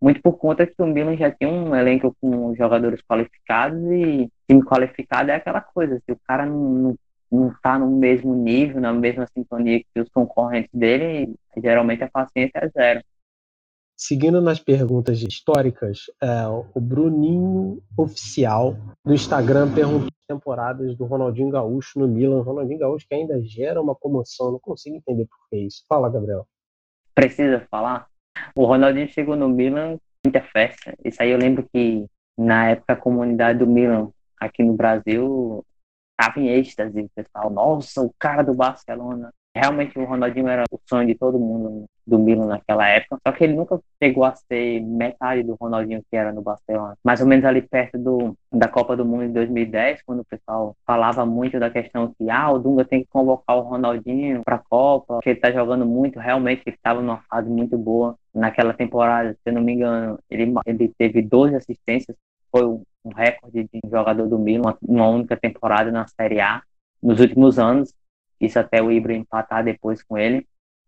Muito 0.00 0.22
por 0.22 0.38
conta 0.38 0.66
que 0.66 0.74
o 0.78 0.86
Milan 0.86 1.16
já 1.16 1.30
tinha 1.30 1.50
um 1.50 1.76
elenco 1.76 2.16
com 2.20 2.54
jogadores 2.54 3.02
qualificados 3.02 3.78
e 3.92 4.30
time 4.48 4.64
qualificado 4.64 5.30
é 5.30 5.34
aquela 5.34 5.60
coisa, 5.60 6.00
se 6.04 6.12
o 6.12 6.18
cara 6.26 6.46
não, 6.46 6.58
não, 6.70 6.98
não 7.30 7.54
tá 7.62 7.78
no 7.78 7.90
mesmo 7.90 8.34
nível, 8.34 8.80
na 8.80 8.92
mesma 8.92 9.26
sintonia 9.26 9.80
que 9.80 10.00
os 10.00 10.08
concorrentes 10.08 10.70
dele, 10.72 11.34
geralmente 11.58 12.02
a 12.02 12.10
paciência 12.10 12.58
é 12.58 12.68
zero. 12.68 13.04
Seguindo 14.02 14.40
nas 14.40 14.58
perguntas 14.58 15.20
históricas, 15.20 16.06
é, 16.22 16.46
o 16.48 16.80
Bruninho 16.80 17.82
Oficial 17.98 18.74
do 19.04 19.12
Instagram 19.12 19.74
perguntou 19.74 20.08
temporadas 20.26 20.96
do 20.96 21.04
Ronaldinho 21.04 21.50
Gaúcho 21.50 21.98
no 21.98 22.08
Milan. 22.08 22.40
Ronaldinho 22.40 22.78
Gaúcho 22.78 23.06
que 23.06 23.14
ainda 23.14 23.38
gera 23.42 23.78
uma 23.78 23.94
comoção, 23.94 24.52
não 24.52 24.58
consigo 24.58 24.96
entender 24.96 25.26
por 25.26 25.36
que 25.50 25.58
isso. 25.58 25.84
Fala, 25.86 26.08
Gabriel. 26.08 26.46
Precisa 27.14 27.60
falar? 27.70 28.06
O 28.56 28.64
Ronaldinho 28.64 29.06
chegou 29.06 29.36
no 29.36 29.50
Milan, 29.50 29.98
muita 30.24 30.40
festa. 30.44 30.94
Isso 31.04 31.22
aí 31.22 31.30
eu 31.30 31.38
lembro 31.38 31.68
que 31.70 32.06
na 32.38 32.70
época 32.70 32.94
a 32.94 32.96
comunidade 32.96 33.58
do 33.58 33.66
Milan 33.66 34.08
aqui 34.40 34.62
no 34.62 34.72
Brasil 34.72 35.62
estava 36.18 36.40
em 36.40 36.48
êxtase, 36.48 37.02
o 37.02 37.10
pessoal, 37.14 37.50
nossa, 37.50 38.00
o 38.00 38.14
cara 38.18 38.42
do 38.42 38.54
Barcelona. 38.54 39.30
Realmente 39.54 39.98
o 39.98 40.06
Ronaldinho 40.06 40.48
era 40.48 40.64
o 40.70 40.80
sonho 40.88 41.06
de 41.06 41.14
todo 41.14 41.38
mundo 41.38 41.84
do 42.10 42.18
Milan 42.18 42.46
naquela 42.46 42.86
época, 42.88 43.18
só 43.26 43.32
que 43.32 43.44
ele 43.44 43.54
nunca 43.54 43.80
chegou 44.02 44.24
a 44.24 44.34
ser 44.34 44.80
metade 44.80 45.42
do 45.42 45.56
Ronaldinho 45.60 46.02
que 46.10 46.16
era 46.16 46.32
no 46.32 46.42
Barcelona. 46.42 46.96
Mais 47.02 47.20
ou 47.20 47.26
menos 47.26 47.44
ali 47.44 47.62
perto 47.62 47.96
do, 47.96 48.36
da 48.52 48.68
Copa 48.68 48.96
do 48.96 49.04
Mundo 49.04 49.28
de 49.28 49.32
2010, 49.32 50.02
quando 50.02 50.20
o 50.20 50.24
pessoal 50.24 50.76
falava 50.86 51.24
muito 51.24 51.58
da 51.58 51.70
questão 51.70 52.12
que 52.18 52.28
ah, 52.28 52.50
o 52.50 52.58
Dunga 52.58 52.84
tem 52.84 53.02
que 53.02 53.08
convocar 53.08 53.56
o 53.56 53.62
Ronaldinho 53.62 54.42
para 54.44 54.56
a 54.56 54.58
Copa, 54.58 55.14
porque 55.14 55.30
ele 55.30 55.38
está 55.38 55.50
jogando 55.52 55.86
muito, 55.86 56.18
realmente 56.18 56.62
ele 56.66 56.76
estava 56.76 57.00
numa 57.00 57.22
fase 57.30 57.48
muito 57.48 57.78
boa. 57.78 58.16
Naquela 58.34 58.74
temporada, 58.74 59.32
se 59.32 59.40
eu 59.46 59.52
não 59.52 59.62
me 59.62 59.72
engano, 59.72 60.18
ele, 60.28 60.52
ele 60.66 60.88
teve 60.96 61.22
12 61.22 61.56
assistências, 61.56 62.16
foi 62.50 62.64
um 62.64 62.82
recorde 63.14 63.64
de 63.64 63.80
jogador 63.88 64.28
do 64.28 64.38
Milan, 64.38 64.74
uma 64.82 65.08
única 65.08 65.36
temporada 65.36 65.90
na 65.90 66.06
Série 66.06 66.40
A 66.40 66.62
nos 67.02 67.18
últimos 67.18 67.58
anos 67.58 67.94
isso 68.40 68.58
até 68.58 68.82
o 68.82 68.90
Ibra 68.90 69.14
empatar 69.14 69.62
depois 69.62 70.02
com 70.02 70.16
ele. 70.16 70.46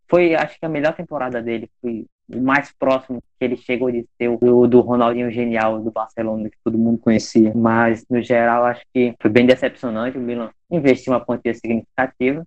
Foi, 0.09 0.35
acho 0.35 0.59
que 0.59 0.67
a 0.67 0.69
melhor 0.69 0.95
temporada 0.95 1.43
dele, 1.43 1.71
foi 1.81 2.07
o 2.33 2.41
mais 2.41 2.73
próximo 2.73 3.23
que 3.39 3.45
ele 3.45 3.57
chegou 3.57 3.91
de 3.91 4.07
ser 4.17 4.29
o 4.29 4.67
do 4.67 4.81
Ronaldinho 4.81 5.31
genial 5.31 5.81
do 5.81 5.91
Barcelona, 5.91 6.49
que 6.49 6.57
todo 6.65 6.79
mundo 6.79 6.99
conhecia. 6.99 7.53
Mas, 7.55 8.05
no 8.09 8.23
geral, 8.23 8.65
acho 8.65 8.83
que 8.93 9.15
foi 9.21 9.31
bem 9.31 9.47
decepcionante. 9.47 10.19
O 10.19 10.21
Milan 10.21 10.51
investiu 10.71 11.13
uma 11.13 11.25
quantia 11.25 11.55
significativa 11.55 12.47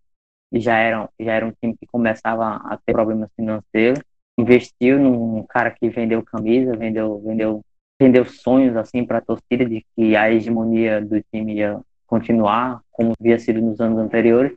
e 0.52 0.60
já 0.60 0.78
era, 0.78 1.10
já 1.20 1.34
era 1.34 1.46
um 1.46 1.52
time 1.52 1.76
que 1.78 1.86
começava 1.88 2.56
a 2.56 2.78
ter 2.86 2.94
problemas 2.94 3.30
financeiros. 3.36 4.00
Investiu 4.38 5.00
num 5.00 5.44
cara 5.44 5.72
que 5.72 5.90
vendeu 5.90 6.22
camisa, 6.24 6.76
vendeu, 6.76 7.22
vendeu, 7.22 7.62
vendeu 8.00 8.26
sonhos 8.26 8.76
assim 8.76 9.06
para 9.06 9.20
a 9.20 9.22
torcida 9.22 9.66
de 9.66 9.86
que 9.96 10.16
a 10.16 10.32
hegemonia 10.32 11.02
do 11.02 11.22
time 11.32 11.56
ia 11.56 11.80
continuar 12.06 12.82
como 12.92 13.14
havia 13.20 13.40
sido 13.40 13.62
nos 13.62 13.80
anos 13.80 13.98
anteriores 13.98 14.56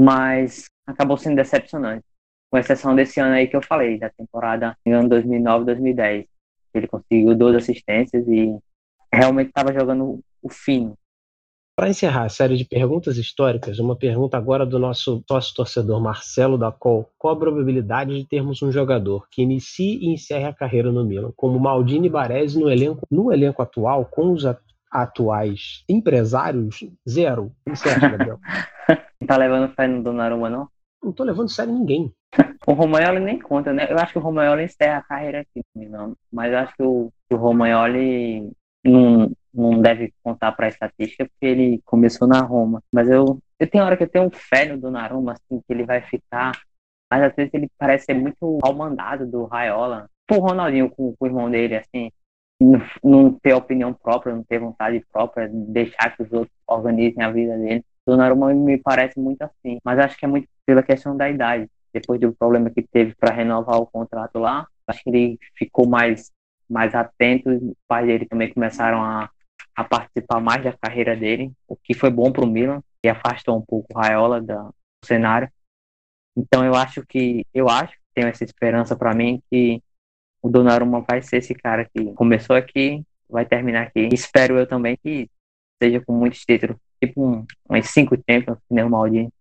mas 0.00 0.66
acabou 0.86 1.16
sendo 1.16 1.36
decepcionante. 1.36 2.04
Com 2.50 2.58
exceção 2.58 2.94
desse 2.94 3.20
ano 3.20 3.34
aí 3.34 3.46
que 3.46 3.56
eu 3.56 3.62
falei, 3.62 3.98
da 3.98 4.10
temporada 4.10 4.76
em 4.86 4.92
ano 4.92 5.08
2009-2010. 5.08 6.26
Ele 6.74 6.86
conseguiu 6.86 7.34
12 7.34 7.56
assistências 7.56 8.26
e 8.28 8.56
realmente 9.12 9.48
estava 9.48 9.72
jogando 9.72 10.20
o 10.42 10.48
fim. 10.48 10.94
Para 11.78 11.90
encerrar 11.90 12.24
a 12.24 12.28
série 12.28 12.56
de 12.56 12.64
perguntas 12.64 13.16
históricas, 13.18 13.78
uma 13.78 13.94
pergunta 13.94 14.36
agora 14.36 14.66
do 14.66 14.80
nosso 14.80 15.22
sócio 15.28 15.54
torcedor 15.54 16.00
Marcelo 16.00 16.58
da 16.58 16.72
Col. 16.72 17.08
Qual 17.16 17.34
a 17.34 17.38
probabilidade 17.38 18.18
de 18.18 18.26
termos 18.26 18.60
um 18.62 18.72
jogador 18.72 19.28
que 19.30 19.42
inicie 19.42 19.96
e 20.00 20.12
encerre 20.12 20.46
a 20.46 20.52
carreira 20.52 20.90
no 20.90 21.04
Milan, 21.04 21.30
como 21.36 21.60
Maldini 21.60 22.08
Baresi 22.08 22.58
no 22.58 22.68
elenco, 22.68 23.06
no 23.08 23.32
elenco 23.32 23.62
atual, 23.62 24.06
com 24.06 24.32
os 24.32 24.44
atuais 24.90 25.84
empresários? 25.88 26.84
Zero. 27.08 27.52
O 27.64 27.70
que 27.70 27.76
você 27.76 27.90
acha, 27.90 28.08
Gabriel? 28.08 28.40
tá 29.24 29.36
levando 29.36 29.72
fé 29.72 29.86
no 29.86 30.02
Donnarumma, 30.02 30.50
não? 30.50 30.68
Não 31.02 31.12
tô 31.12 31.24
levando 31.24 31.50
sério 31.50 31.72
ninguém. 31.72 32.12
o 32.66 32.72
Romagnoli 32.72 33.20
nem 33.20 33.38
conta, 33.38 33.72
né? 33.72 33.86
Eu 33.88 33.98
acho 33.98 34.12
que 34.12 34.18
o 34.18 34.22
Romagnoli 34.22 34.64
encerra 34.64 34.98
a 34.98 35.02
carreira 35.02 35.40
aqui, 35.40 35.62
não. 35.74 36.14
Mas 36.32 36.52
eu 36.52 36.58
acho 36.58 36.76
que 36.76 36.82
o, 36.82 37.12
o 37.30 37.36
Romagnoli 37.36 38.50
não, 38.84 39.30
não 39.52 39.80
deve 39.80 40.12
contar 40.22 40.52
pra 40.52 40.68
estatística 40.68 41.24
porque 41.24 41.46
ele 41.46 41.82
começou 41.84 42.26
na 42.26 42.40
Roma. 42.40 42.82
Mas 42.92 43.08
eu, 43.08 43.40
eu 43.58 43.70
tenho 43.70 43.84
hora 43.84 43.96
que 43.96 44.04
eu 44.04 44.08
tenho 44.08 44.30
fé 44.30 44.66
no 44.66 44.78
Donnarumma, 44.78 45.32
assim, 45.32 45.60
que 45.60 45.72
ele 45.72 45.84
vai 45.84 46.02
ficar. 46.02 46.52
Mas 47.10 47.22
às 47.22 47.34
vezes 47.34 47.54
ele 47.54 47.70
parece 47.78 48.06
ser 48.06 48.14
muito 48.14 48.58
ao 48.62 48.74
mandado 48.74 49.26
do 49.26 49.44
Raiola. 49.44 50.10
O 50.30 50.34
Ronaldinho 50.34 50.90
com, 50.90 51.14
com 51.16 51.24
o 51.24 51.26
irmão 51.26 51.50
dele, 51.50 51.76
assim, 51.76 52.10
não, 52.60 52.80
não 53.02 53.32
ter 53.32 53.54
opinião 53.54 53.94
própria, 53.94 54.34
não 54.34 54.42
ter 54.42 54.58
vontade 54.58 55.02
própria, 55.10 55.48
deixar 55.50 56.14
que 56.14 56.22
os 56.22 56.32
outros 56.32 56.54
organizem 56.66 57.22
a 57.22 57.30
vida 57.30 57.56
dele. 57.56 57.84
Donnarumma 58.06 58.52
me 58.54 58.78
parece 58.78 59.18
muito 59.18 59.42
assim, 59.42 59.78
mas 59.84 59.98
acho 59.98 60.16
que 60.16 60.24
é 60.24 60.28
muito 60.28 60.48
pela 60.68 60.82
questão 60.82 61.16
da 61.16 61.30
idade. 61.30 61.66
Depois 61.94 62.20
do 62.20 62.30
problema 62.34 62.68
que 62.68 62.82
teve 62.82 63.14
para 63.14 63.34
renovar 63.34 63.78
o 63.78 63.86
contrato 63.86 64.38
lá, 64.38 64.66
acho 64.86 65.02
que 65.02 65.08
ele 65.08 65.38
ficou 65.56 65.88
mais 65.88 66.30
mais 66.68 66.94
atento. 66.94 67.48
Os 67.48 67.74
pais 67.88 68.06
dele 68.06 68.26
também 68.26 68.52
começaram 68.52 69.02
a, 69.02 69.30
a 69.74 69.82
participar 69.82 70.40
mais 70.40 70.62
da 70.62 70.76
carreira 70.76 71.16
dele, 71.16 71.50
o 71.66 71.74
que 71.74 71.94
foi 71.94 72.10
bom 72.10 72.30
para 72.30 72.44
o 72.44 72.46
Milan 72.46 72.82
e 73.02 73.08
afastou 73.08 73.56
um 73.56 73.62
pouco 73.62 73.86
o 73.94 73.98
Raiola 73.98 74.42
da, 74.42 74.64
do 74.64 75.06
cenário. 75.06 75.50
Então 76.36 76.62
eu 76.62 76.74
acho 76.74 77.02
que 77.06 77.46
eu 77.54 77.70
acho 77.70 77.96
tenho 78.14 78.28
essa 78.28 78.44
esperança 78.44 78.94
para 78.94 79.14
mim 79.14 79.42
que 79.50 79.82
o 80.42 80.50
Donnarumma 80.50 81.02
vai 81.08 81.22
ser 81.22 81.38
esse 81.38 81.54
cara 81.54 81.88
que 81.88 82.12
começou 82.12 82.54
aqui, 82.54 83.02
vai 83.26 83.46
terminar 83.46 83.86
aqui. 83.86 84.06
Espero 84.12 84.58
eu 84.58 84.66
também 84.66 84.98
que 85.02 85.30
seja 85.82 86.02
com 86.04 86.12
muitos 86.12 86.40
títulos 86.40 86.76
tipo 87.02 87.26
um, 87.26 87.46
umas 87.66 87.88
cinco 87.88 88.16
Champions, 88.28 88.58
que 88.58 88.74
nem 88.74 88.86
Maldini. 88.86 89.32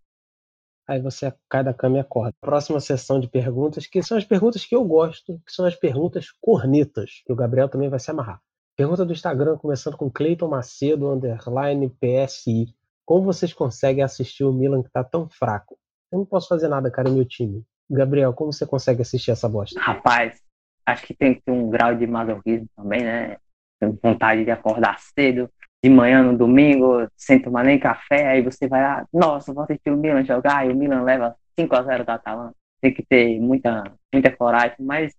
Aí 0.87 1.01
você 1.01 1.33
cai 1.49 1.63
da 1.63 1.73
cama 1.73 1.97
e 1.97 1.99
acorda. 1.99 2.33
Próxima 2.39 2.79
sessão 2.79 3.19
de 3.19 3.27
perguntas, 3.27 3.85
que 3.85 4.01
são 4.01 4.17
as 4.17 4.23
perguntas 4.23 4.63
que 4.65 4.75
eu 4.75 4.85
gosto, 4.85 5.41
que 5.45 5.51
são 5.51 5.65
as 5.65 5.75
perguntas 5.75 6.31
cornetas, 6.39 7.21
que 7.25 7.33
o 7.33 7.35
Gabriel 7.35 7.67
também 7.67 7.89
vai 7.89 7.99
se 7.99 8.09
amarrar. 8.09 8.39
Pergunta 8.77 9.03
do 9.03 9.11
Instagram, 9.11 9.57
começando 9.57 9.97
com 9.97 10.09
Cleiton 10.09 10.47
Macedo, 10.47 11.11
underline 11.11 11.89
PSI. 11.89 12.73
Como 13.03 13.25
vocês 13.25 13.53
conseguem 13.53 14.03
assistir 14.03 14.43
o 14.43 14.53
Milan 14.53 14.81
que 14.81 14.91
tá 14.91 15.03
tão 15.03 15.27
fraco? 15.27 15.77
Eu 16.11 16.19
não 16.19 16.25
posso 16.25 16.47
fazer 16.47 16.67
nada, 16.67 16.89
cara, 16.89 17.09
é 17.09 17.11
meu 17.11 17.25
time. 17.25 17.65
Gabriel, 17.89 18.33
como 18.33 18.53
você 18.53 18.65
consegue 18.65 19.01
assistir 19.01 19.31
essa 19.31 19.49
bosta? 19.49 19.79
Rapaz, 19.79 20.41
acho 20.85 21.05
que 21.05 21.13
tem 21.13 21.33
que 21.33 21.41
ter 21.41 21.51
um 21.51 21.69
grau 21.69 21.95
de 21.95 22.07
masoquismo 22.07 22.67
também, 22.75 23.03
né? 23.03 23.37
Tenho 23.79 23.97
vontade 24.01 24.45
de 24.45 24.51
acordar 24.51 24.99
cedo, 24.99 25.49
de 25.83 25.89
manhã 25.89 26.23
no 26.23 26.37
domingo, 26.37 27.07
sem 27.15 27.41
tomar 27.41 27.63
nem 27.63 27.79
café, 27.79 28.27
aí 28.27 28.41
você 28.41 28.67
vai 28.67 28.81
lá, 28.81 29.05
nossa, 29.13 29.53
vou 29.53 29.63
assistir 29.63 29.91
o 29.91 29.97
Milan 29.97 30.25
jogar, 30.25 30.67
e 30.67 30.71
o 30.71 30.75
Milan 30.75 31.03
leva 31.03 31.35
5 31.59 31.75
a 31.75 31.83
0 31.83 32.03
da 32.03 32.15
Atalanta. 32.15 32.55
Tem 32.81 32.93
que 32.93 33.05
ter 33.05 33.39
muita, 33.39 33.83
muita 34.13 34.35
coragem, 34.35 34.77
mas 34.79 35.13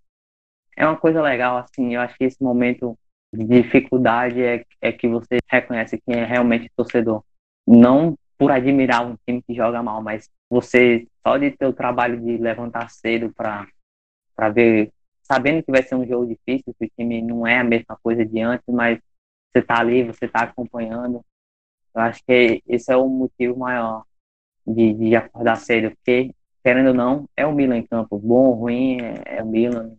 é 0.76 0.86
uma 0.86 0.96
coisa 0.96 1.22
legal, 1.22 1.58
assim, 1.58 1.94
eu 1.94 2.00
acho 2.00 2.16
que 2.16 2.24
esse 2.24 2.42
momento 2.42 2.98
de 3.32 3.44
dificuldade 3.44 4.42
é, 4.42 4.64
é 4.80 4.92
que 4.92 5.08
você 5.08 5.38
reconhece 5.48 6.00
quem 6.04 6.20
é 6.20 6.24
realmente 6.24 6.70
torcedor. 6.76 7.22
Não 7.66 8.16
por 8.38 8.52
admirar 8.52 9.04
um 9.04 9.16
time 9.26 9.42
que 9.42 9.54
joga 9.54 9.82
mal, 9.82 10.00
mas 10.00 10.30
você 10.48 11.06
só 11.26 11.36
de 11.36 11.50
ter 11.50 11.66
o 11.66 11.72
trabalho 11.72 12.20
de 12.20 12.36
levantar 12.38 12.88
cedo 12.88 13.32
para 13.34 13.66
ver, 14.50 14.92
sabendo 15.22 15.62
que 15.62 15.72
vai 15.72 15.82
ser 15.82 15.96
um 15.96 16.06
jogo 16.06 16.26
difícil, 16.26 16.74
que 16.78 16.86
o 16.86 16.90
time 16.96 17.20
não 17.20 17.46
é 17.46 17.58
a 17.58 17.64
mesma 17.64 17.98
coisa 18.00 18.24
de 18.24 18.40
antes, 18.40 18.64
mas 18.68 18.98
você 19.52 19.62
tá 19.62 19.78
ali, 19.78 20.04
você 20.04 20.28
tá 20.28 20.40
acompanhando. 20.40 21.24
Eu 21.94 22.02
acho 22.02 22.22
que 22.24 22.62
esse 22.66 22.92
é 22.92 22.96
o 22.96 23.08
motivo 23.08 23.58
maior 23.58 24.04
de, 24.66 24.92
de 24.94 25.16
acordar 25.16 25.56
cedo, 25.56 25.90
porque, 25.96 26.34
querendo 26.62 26.88
ou 26.88 26.94
não, 26.94 27.28
é 27.36 27.46
o 27.46 27.54
Milan 27.54 27.78
em 27.78 27.86
campo. 27.86 28.18
Bom 28.18 28.48
ou 28.48 28.54
ruim, 28.54 29.00
é, 29.00 29.38
é 29.38 29.42
o 29.42 29.46
Milan. 29.46 29.96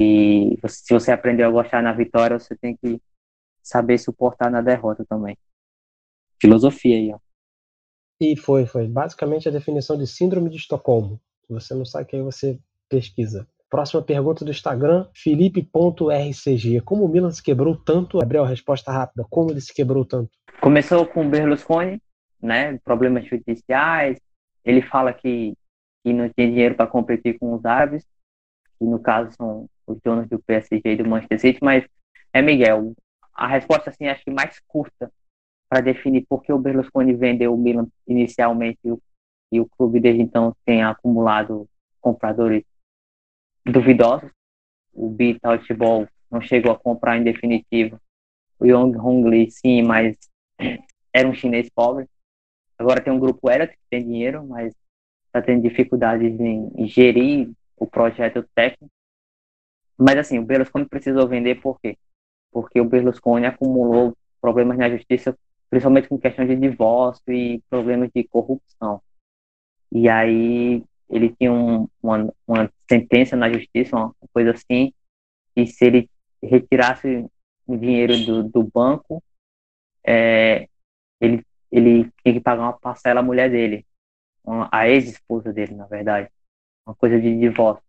E 0.00 0.58
se 0.68 0.92
você 0.92 1.10
aprendeu 1.10 1.48
a 1.48 1.52
gostar 1.52 1.82
na 1.82 1.92
vitória, 1.92 2.38
você 2.38 2.54
tem 2.56 2.76
que 2.76 3.00
saber 3.62 3.98
suportar 3.98 4.50
na 4.50 4.60
derrota 4.60 5.04
também. 5.08 5.36
Filosofia 6.40 6.96
aí, 6.96 7.12
ó. 7.12 7.18
E 8.20 8.36
foi, 8.36 8.66
foi. 8.66 8.86
Basicamente 8.88 9.48
a 9.48 9.52
definição 9.52 9.96
de 9.96 10.06
síndrome 10.06 10.48
de 10.48 10.56
Estocolmo. 10.56 11.20
Se 11.46 11.52
você 11.52 11.74
não 11.74 11.84
sabe, 11.84 12.06
que 12.06 12.16
aí 12.16 12.22
você 12.22 12.58
pesquisa. 12.88 13.46
Próxima 13.68 14.00
pergunta 14.00 14.44
do 14.44 14.50
Instagram, 14.50 15.08
Felipe.rcg. 15.12 16.80
Como 16.82 17.04
o 17.04 17.08
Milan 17.08 17.30
se 17.32 17.42
quebrou 17.42 17.76
tanto? 17.76 18.18
Gabriel, 18.18 18.44
resposta 18.44 18.92
rápida. 18.92 19.26
Como 19.28 19.50
ele 19.50 19.60
se 19.60 19.74
quebrou 19.74 20.04
tanto? 20.04 20.30
Começou 20.60 21.04
com 21.04 21.26
o 21.26 21.28
Berlusconi, 21.28 22.00
né? 22.40 22.78
Problemas 22.84 23.26
judiciais. 23.26 24.18
Ele 24.64 24.80
fala 24.82 25.12
que, 25.12 25.54
que 26.04 26.12
não 26.12 26.28
tinha 26.28 26.48
dinheiro 26.48 26.76
para 26.76 26.86
competir 26.86 27.38
com 27.38 27.54
os 27.54 27.64
árabes, 27.64 28.04
que 28.78 28.84
no 28.84 29.00
caso 29.00 29.32
são 29.36 29.68
os 29.86 30.00
donos 30.00 30.28
do 30.28 30.38
PSG 30.38 30.80
e 30.84 30.96
do 30.96 31.08
Manchester 31.08 31.40
City, 31.40 31.58
mas 31.62 31.84
é 32.32 32.40
Miguel. 32.40 32.94
A 33.34 33.48
resposta, 33.48 33.90
assim, 33.90 34.06
acho 34.06 34.24
que 34.24 34.30
mais 34.30 34.60
curta 34.66 35.10
para 35.68 35.80
definir 35.80 36.24
por 36.28 36.42
que 36.42 36.52
o 36.52 36.58
Berlusconi 36.58 37.14
vendeu 37.14 37.52
o 37.52 37.58
Milan 37.58 37.88
inicialmente 38.06 38.78
e 38.84 38.92
o, 38.92 39.02
e 39.52 39.60
o 39.60 39.66
clube 39.66 40.00
desde 40.00 40.22
então 40.22 40.54
tem 40.64 40.82
acumulado 40.82 41.68
compradores 42.00 42.62
duvidosos. 43.72 44.30
O 44.92 45.10
Vital 45.10 45.58
Futebol 45.58 46.08
não 46.30 46.40
chegou 46.40 46.72
a 46.72 46.78
comprar 46.78 47.18
em 47.18 47.24
definitivo. 47.24 48.00
O 48.58 48.64
Yong 48.64 48.96
Hongli, 48.96 49.50
sim, 49.50 49.82
mas 49.82 50.16
era 51.12 51.28
um 51.28 51.34
chinês 51.34 51.68
pobre. 51.68 52.08
Agora 52.78 53.00
tem 53.00 53.12
um 53.12 53.18
grupo 53.18 53.50
Elliot 53.50 53.72
que 53.72 53.78
tem 53.90 54.04
dinheiro, 54.04 54.46
mas 54.46 54.74
está 55.26 55.42
tendo 55.42 55.62
dificuldades 55.62 56.38
em 56.40 56.86
gerir 56.86 57.50
o 57.76 57.86
projeto 57.86 58.42
técnico. 58.54 58.90
Mas 59.98 60.16
assim, 60.18 60.38
o 60.38 60.44
Berlusconi 60.44 60.86
precisou 60.86 61.28
vender 61.28 61.60
por 61.60 61.80
quê? 61.80 61.96
Porque 62.50 62.80
o 62.80 62.84
Berlusconi 62.84 63.46
acumulou 63.46 64.16
problemas 64.40 64.78
na 64.78 64.90
justiça 64.90 65.36
principalmente 65.70 66.08
com 66.08 66.18
questão 66.18 66.46
de 66.46 66.56
divórcio 66.56 67.32
e 67.32 67.60
problemas 67.68 68.10
de 68.14 68.24
corrupção. 68.24 69.00
E 69.92 70.08
aí 70.08 70.84
ele 71.08 71.34
tinha 71.36 71.52
um, 71.52 71.88
uma, 72.02 72.32
uma 72.46 72.72
sentença 72.88 73.36
na 73.36 73.50
justiça, 73.52 73.96
uma 73.96 74.14
coisa 74.32 74.52
assim, 74.52 74.92
e 75.54 75.66
se 75.66 75.84
ele 75.84 76.10
retirasse 76.42 77.26
o 77.66 77.76
dinheiro 77.76 78.16
do, 78.24 78.42
do 78.42 78.62
banco, 78.62 79.22
é, 80.04 80.68
ele, 81.20 81.44
ele 81.70 82.04
tinha 82.22 82.34
que 82.34 82.40
pagar 82.40 82.62
uma 82.62 82.78
parcela 82.78 83.20
à 83.20 83.22
mulher 83.22 83.50
dele, 83.50 83.86
uma, 84.44 84.68
a 84.70 84.88
ex-esposa 84.88 85.52
dele, 85.52 85.74
na 85.74 85.86
verdade, 85.86 86.30
uma 86.86 86.94
coisa 86.94 87.20
de 87.20 87.38
divórcio. 87.38 87.84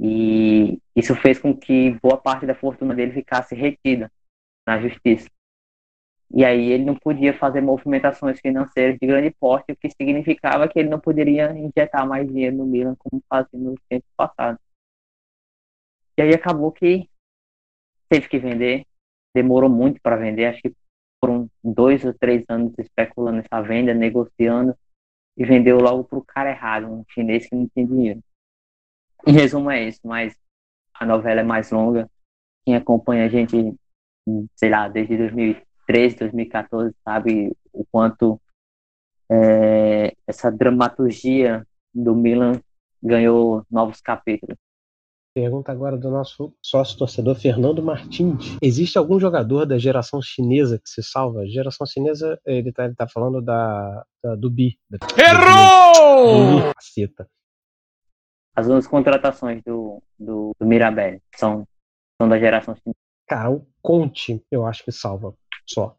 E 0.00 0.80
isso 0.96 1.14
fez 1.14 1.38
com 1.38 1.56
que 1.56 1.92
boa 2.02 2.18
parte 2.18 2.44
da 2.44 2.54
fortuna 2.54 2.94
dele 2.94 3.12
ficasse 3.12 3.54
retida 3.54 4.10
na 4.66 4.80
justiça. 4.80 5.30
E 6.34 6.44
aí 6.44 6.72
ele 6.72 6.84
não 6.84 6.94
podia 6.94 7.36
fazer 7.36 7.60
movimentações 7.60 8.40
financeiras 8.40 8.98
de 8.98 9.06
grande 9.06 9.30
porte, 9.38 9.72
o 9.72 9.76
que 9.76 9.90
significava 9.90 10.66
que 10.66 10.78
ele 10.78 10.88
não 10.88 10.98
poderia 10.98 11.52
injetar 11.52 12.08
mais 12.08 12.26
dinheiro 12.26 12.56
no 12.56 12.64
Milan 12.64 12.96
como 12.98 13.22
fazia 13.28 13.58
no 13.58 13.74
tempo 13.88 14.06
passado. 14.16 14.58
E 16.16 16.22
aí 16.22 16.34
acabou 16.34 16.72
que 16.72 17.08
teve 18.08 18.28
que 18.28 18.38
vender, 18.38 18.86
demorou 19.34 19.68
muito 19.68 20.00
para 20.00 20.16
vender, 20.16 20.46
acho 20.46 20.62
que 20.62 20.74
foram 21.22 21.50
dois 21.62 22.04
ou 22.04 22.14
três 22.14 22.44
anos 22.48 22.72
especulando 22.78 23.40
essa 23.40 23.62
venda, 23.62 23.92
negociando, 23.92 24.74
e 25.36 25.44
vendeu 25.44 25.78
logo 25.78 26.04
para 26.04 26.18
o 26.18 26.24
cara 26.24 26.50
errado, 26.50 26.86
um 26.86 27.04
chinês 27.08 27.46
que 27.46 27.54
não 27.54 27.68
tinha 27.68 27.86
dinheiro. 27.86 28.22
Em 29.26 29.32
resumo 29.32 29.70
é 29.70 29.84
isso, 29.88 30.00
mas 30.04 30.36
a 30.94 31.06
novela 31.06 31.40
é 31.40 31.44
mais 31.44 31.70
longa. 31.70 32.10
Quem 32.64 32.74
acompanha 32.74 33.24
a 33.24 33.28
gente, 33.28 33.74
sei 34.56 34.70
lá, 34.70 34.88
desde 34.88 35.16
2000 35.16 35.56
2013, 35.86 36.16
2014, 36.16 36.94
sabe 37.04 37.56
o 37.72 37.84
quanto 37.84 38.40
é, 39.30 40.14
essa 40.26 40.50
dramaturgia 40.50 41.66
do 41.94 42.14
Milan 42.14 42.60
ganhou 43.02 43.64
novos 43.70 44.00
capítulos. 44.00 44.56
Pergunta 45.34 45.72
agora 45.72 45.96
do 45.96 46.10
nosso 46.10 46.54
sócio 46.62 46.98
torcedor 46.98 47.34
Fernando 47.34 47.82
Martins. 47.82 48.58
Existe 48.60 48.98
algum 48.98 49.18
jogador 49.18 49.64
da 49.64 49.78
geração 49.78 50.20
chinesa 50.20 50.78
que 50.78 50.88
se 50.88 51.02
salva? 51.02 51.46
Geração 51.46 51.86
chinesa, 51.86 52.38
ele 52.44 52.68
está 52.68 52.92
tá 52.94 53.08
falando 53.08 53.40
da, 53.40 54.04
da, 54.22 54.34
do 54.34 54.50
Bi. 54.50 54.78
Da, 54.90 54.98
Errou! 55.18 56.60
Do 56.60 57.26
As 58.54 58.66
duas 58.66 58.86
contratações 58.86 59.62
do, 59.64 60.02
do, 60.18 60.52
do 60.60 60.66
Mirabel 60.66 61.18
são, 61.34 61.66
são 62.20 62.28
da 62.28 62.38
geração 62.38 62.74
chinesa. 62.74 62.98
Cara, 63.26 63.50
o 63.50 63.66
Conte 63.80 64.44
eu 64.50 64.66
acho 64.66 64.84
que 64.84 64.92
salva 64.92 65.34
só. 65.66 65.96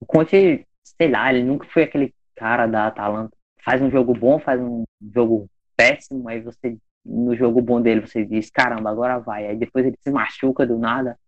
O 0.00 0.06
Conte, 0.06 0.66
sei 0.82 1.10
lá, 1.10 1.32
ele 1.32 1.44
nunca 1.44 1.66
foi 1.68 1.84
aquele 1.84 2.14
cara 2.34 2.66
da 2.66 2.86
Atalanta. 2.86 3.36
Faz 3.64 3.80
um 3.82 3.90
jogo 3.90 4.12
bom, 4.14 4.38
faz 4.38 4.60
um 4.60 4.84
jogo 5.14 5.48
péssimo, 5.76 6.28
aí 6.28 6.40
você, 6.40 6.78
no 7.04 7.34
jogo 7.36 7.60
bom 7.60 7.80
dele, 7.80 8.00
você 8.00 8.24
diz, 8.24 8.50
caramba, 8.50 8.90
agora 8.90 9.18
vai. 9.18 9.46
Aí 9.46 9.56
depois 9.56 9.84
ele 9.84 9.96
se 10.00 10.10
machuca 10.10 10.66
do 10.66 10.78
nada. 10.78 11.18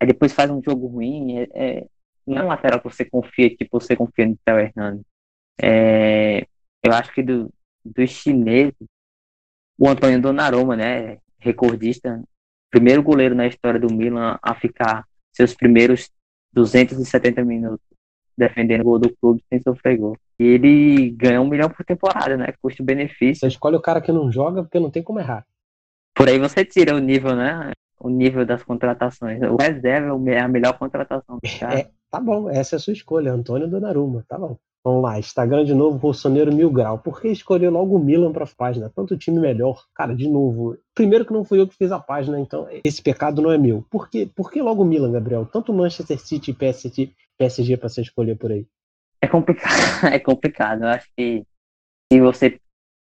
Aí 0.00 0.06
depois 0.06 0.32
faz 0.32 0.50
um 0.50 0.62
jogo 0.62 0.86
ruim. 0.86 1.38
É, 1.38 1.48
é, 1.54 1.86
não 2.26 2.38
é 2.38 2.44
um 2.44 2.48
lateral 2.48 2.80
que 2.80 2.88
você 2.88 3.04
confia, 3.04 3.54
tipo, 3.54 3.80
você 3.80 3.94
confia 3.94 4.26
no 4.26 4.36
Theo 4.44 4.58
Hernandes. 4.58 5.04
É, 5.60 6.46
eu 6.82 6.92
acho 6.92 7.12
que 7.12 7.22
do, 7.22 7.52
dos 7.84 8.10
chineses, 8.10 8.74
o 9.78 9.88
Antônio 9.88 10.20
Donnarumma, 10.20 10.76
né, 10.76 11.18
recordista, 11.38 12.22
primeiro 12.70 13.02
goleiro 13.02 13.34
na 13.34 13.46
história 13.46 13.78
do 13.78 13.92
Milan 13.92 14.38
a 14.42 14.54
ficar 14.54 15.06
seus 15.32 15.54
primeiros 15.54 16.10
270 16.54 17.44
minutos 17.44 17.80
defendendo 18.36 18.80
o 18.80 18.84
gol 18.84 18.98
do 18.98 19.14
clube 19.16 19.42
sem 19.48 19.60
sofrer 19.62 19.96
gol. 19.96 20.16
E 20.38 20.44
ele 20.44 21.10
ganha 21.10 21.40
um 21.40 21.48
milhão 21.48 21.70
por 21.70 21.84
temporada, 21.84 22.36
né? 22.36 22.52
Custo-benefício. 22.60 23.40
Você 23.40 23.46
escolhe 23.46 23.76
o 23.76 23.82
cara 23.82 24.00
que 24.00 24.12
não 24.12 24.30
joga 24.30 24.62
porque 24.62 24.80
não 24.80 24.90
tem 24.90 25.02
como 25.02 25.20
errar. 25.20 25.46
Por 26.14 26.28
aí 26.28 26.38
você 26.38 26.64
tira 26.64 26.94
o 26.94 26.98
nível, 26.98 27.34
né? 27.36 27.70
O 28.00 28.08
nível 28.08 28.44
das 28.44 28.62
contratações. 28.62 29.40
O 29.42 29.56
reserva 29.56 30.14
é 30.30 30.40
a 30.40 30.48
melhor 30.48 30.76
contratação 30.78 31.36
do 31.36 31.40
cara. 31.58 31.80
É, 31.80 31.90
tá 32.10 32.20
bom, 32.20 32.50
essa 32.50 32.76
é 32.76 32.78
a 32.78 32.80
sua 32.80 32.92
escolha, 32.92 33.32
Antônio 33.32 33.68
Donnarumma, 33.68 34.24
tá 34.28 34.38
bom. 34.38 34.58
Vamos 34.84 35.02
lá, 35.02 35.18
Instagram 35.18 35.64
de 35.64 35.72
novo, 35.72 35.98
Bolsonaro 35.98 36.54
Mil 36.54 36.70
Grau. 36.70 36.98
Por 36.98 37.18
que 37.18 37.28
escolher 37.28 37.70
logo 37.70 37.96
o 37.96 37.98
Milan 37.98 38.30
para 38.32 38.44
a 38.44 38.48
página? 38.54 38.92
Tanto 38.94 39.16
time 39.16 39.40
melhor. 39.40 39.86
Cara, 39.94 40.14
de 40.14 40.28
novo, 40.28 40.76
primeiro 40.94 41.24
que 41.24 41.32
não 41.32 41.42
fui 41.42 41.58
eu 41.58 41.66
que 41.66 41.74
fiz 41.74 41.90
a 41.90 41.98
página, 41.98 42.38
então 42.38 42.68
esse 42.84 43.02
pecado 43.02 43.40
não 43.40 43.50
é 43.50 43.56
meu. 43.56 43.82
Por 43.90 44.10
que, 44.10 44.26
por 44.26 44.52
que 44.52 44.60
logo 44.60 44.82
o 44.82 44.86
Milan, 44.86 45.10
Gabriel? 45.10 45.46
Tanto 45.46 45.72
Manchester 45.72 46.20
City 46.20 46.50
e 46.50 46.54
PSG, 46.54 47.14
PSG 47.38 47.78
para 47.78 47.88
você 47.88 48.02
escolher 48.02 48.36
por 48.36 48.52
aí. 48.52 48.66
É 49.22 49.26
complicado, 49.26 49.72
é 50.12 50.18
complicado. 50.18 50.82
Eu 50.82 50.88
acho 50.88 51.08
que 51.16 51.46
se 52.12 52.20
você 52.20 52.60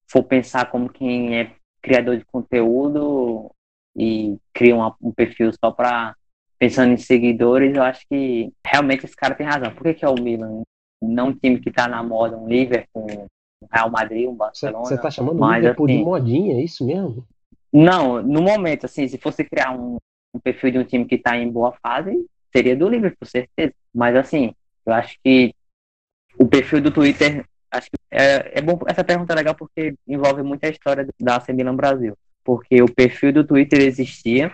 for 0.09 0.23
pensar 0.23 0.71
como 0.71 0.89
quem 0.89 1.37
é 1.39 1.55
criador 1.79 2.17
de 2.17 2.25
conteúdo 2.25 3.51
e 3.95 4.35
cria 4.51 4.75
um, 4.75 4.91
um 4.99 5.11
perfil 5.11 5.51
só 5.63 5.69
para 5.69 6.15
pensando 6.57 6.91
em 6.91 6.97
seguidores, 6.97 7.75
eu 7.75 7.83
acho 7.83 8.01
que 8.09 8.51
realmente 8.65 9.05
esse 9.05 9.15
cara 9.15 9.35
tem 9.35 9.45
razão. 9.45 9.75
Por 9.75 9.83
que, 9.83 9.93
que 9.93 10.05
é 10.05 10.09
o 10.09 10.15
Milan? 10.15 10.63
Não 11.01 11.29
um 11.29 11.33
time 11.33 11.60
que 11.60 11.69
está 11.69 11.88
na 11.88 12.01
moda, 12.03 12.38
um 12.38 12.47
Liverpool, 12.47 13.07
um 13.62 13.67
Real 13.71 13.89
Madrid, 13.89 14.27
um 14.27 14.36
Barcelona. 14.36 14.86
Você 14.86 14.95
está 14.95 15.12
chamando 15.12 15.41
o 15.41 15.53
Liverpool 15.53 15.86
assim, 15.86 15.97
de 15.97 16.03
modinha, 16.03 16.55
é 16.55 16.63
isso 16.63 16.86
mesmo? 16.86 17.25
Não, 17.71 18.21
no 18.21 18.41
momento, 18.41 18.86
assim, 18.86 19.07
se 19.07 19.17
fosse 19.17 19.43
criar 19.43 19.77
um, 19.77 19.97
um 20.33 20.39
perfil 20.39 20.71
de 20.71 20.79
um 20.79 20.83
time 20.83 21.05
que 21.05 21.15
está 21.15 21.38
em 21.38 21.49
boa 21.49 21.73
fase, 21.81 22.25
seria 22.51 22.75
do 22.75 22.89
Liverpool, 22.89 23.17
com 23.19 23.25
certeza. 23.25 23.73
Mas 23.93 24.15
assim, 24.15 24.53
eu 24.86 24.93
acho 24.93 25.17
que 25.23 25.53
o 26.39 26.47
perfil 26.47 26.81
do 26.81 26.91
Twitter, 26.91 27.45
acho 27.71 27.89
que 27.89 27.97
é, 28.12 28.60
é 28.60 28.62
bom, 28.62 28.79
essa 28.88 29.03
pergunta 29.03 29.33
é 29.33 29.36
legal 29.36 29.55
porque 29.55 29.95
envolve 30.07 30.41
muita 30.43 30.69
história 30.69 31.07
da 31.19 31.36
AC 31.36 31.49
Milan 31.49 31.75
Brasil. 31.75 32.15
Porque 32.43 32.81
o 32.81 32.91
perfil 32.91 33.33
do 33.33 33.43
Twitter 33.43 33.81
existia 33.81 34.51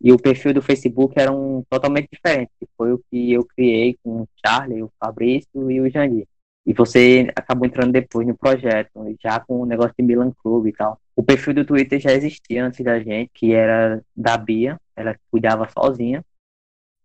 e 0.00 0.12
o 0.12 0.18
perfil 0.18 0.52
do 0.52 0.62
Facebook 0.62 1.14
era 1.18 1.32
um 1.32 1.62
totalmente 1.68 2.08
diferente. 2.12 2.50
Foi 2.76 2.92
o 2.92 3.00
que 3.10 3.32
eu 3.32 3.44
criei 3.44 3.96
com 4.02 4.22
o 4.22 4.28
Charlie, 4.44 4.82
o 4.82 4.92
Fabrício 4.98 5.70
e 5.70 5.80
o 5.80 5.90
Jandir. 5.90 6.26
E 6.66 6.72
você 6.72 7.30
acabou 7.36 7.66
entrando 7.66 7.92
depois 7.92 8.26
no 8.26 8.36
projeto, 8.36 8.90
já 9.22 9.38
com 9.40 9.60
o 9.60 9.66
negócio 9.66 9.94
de 9.98 10.04
Milan 10.04 10.32
Club 10.42 10.66
e 10.66 10.72
tal. 10.72 10.98
O 11.14 11.22
perfil 11.22 11.54
do 11.54 11.64
Twitter 11.64 12.00
já 12.00 12.12
existia 12.12 12.64
antes 12.64 12.82
da 12.84 12.98
gente, 12.98 13.30
que 13.34 13.52
era 13.52 14.02
da 14.16 14.36
Bia, 14.36 14.80
ela 14.96 15.16
cuidava 15.30 15.68
sozinha. 15.68 16.24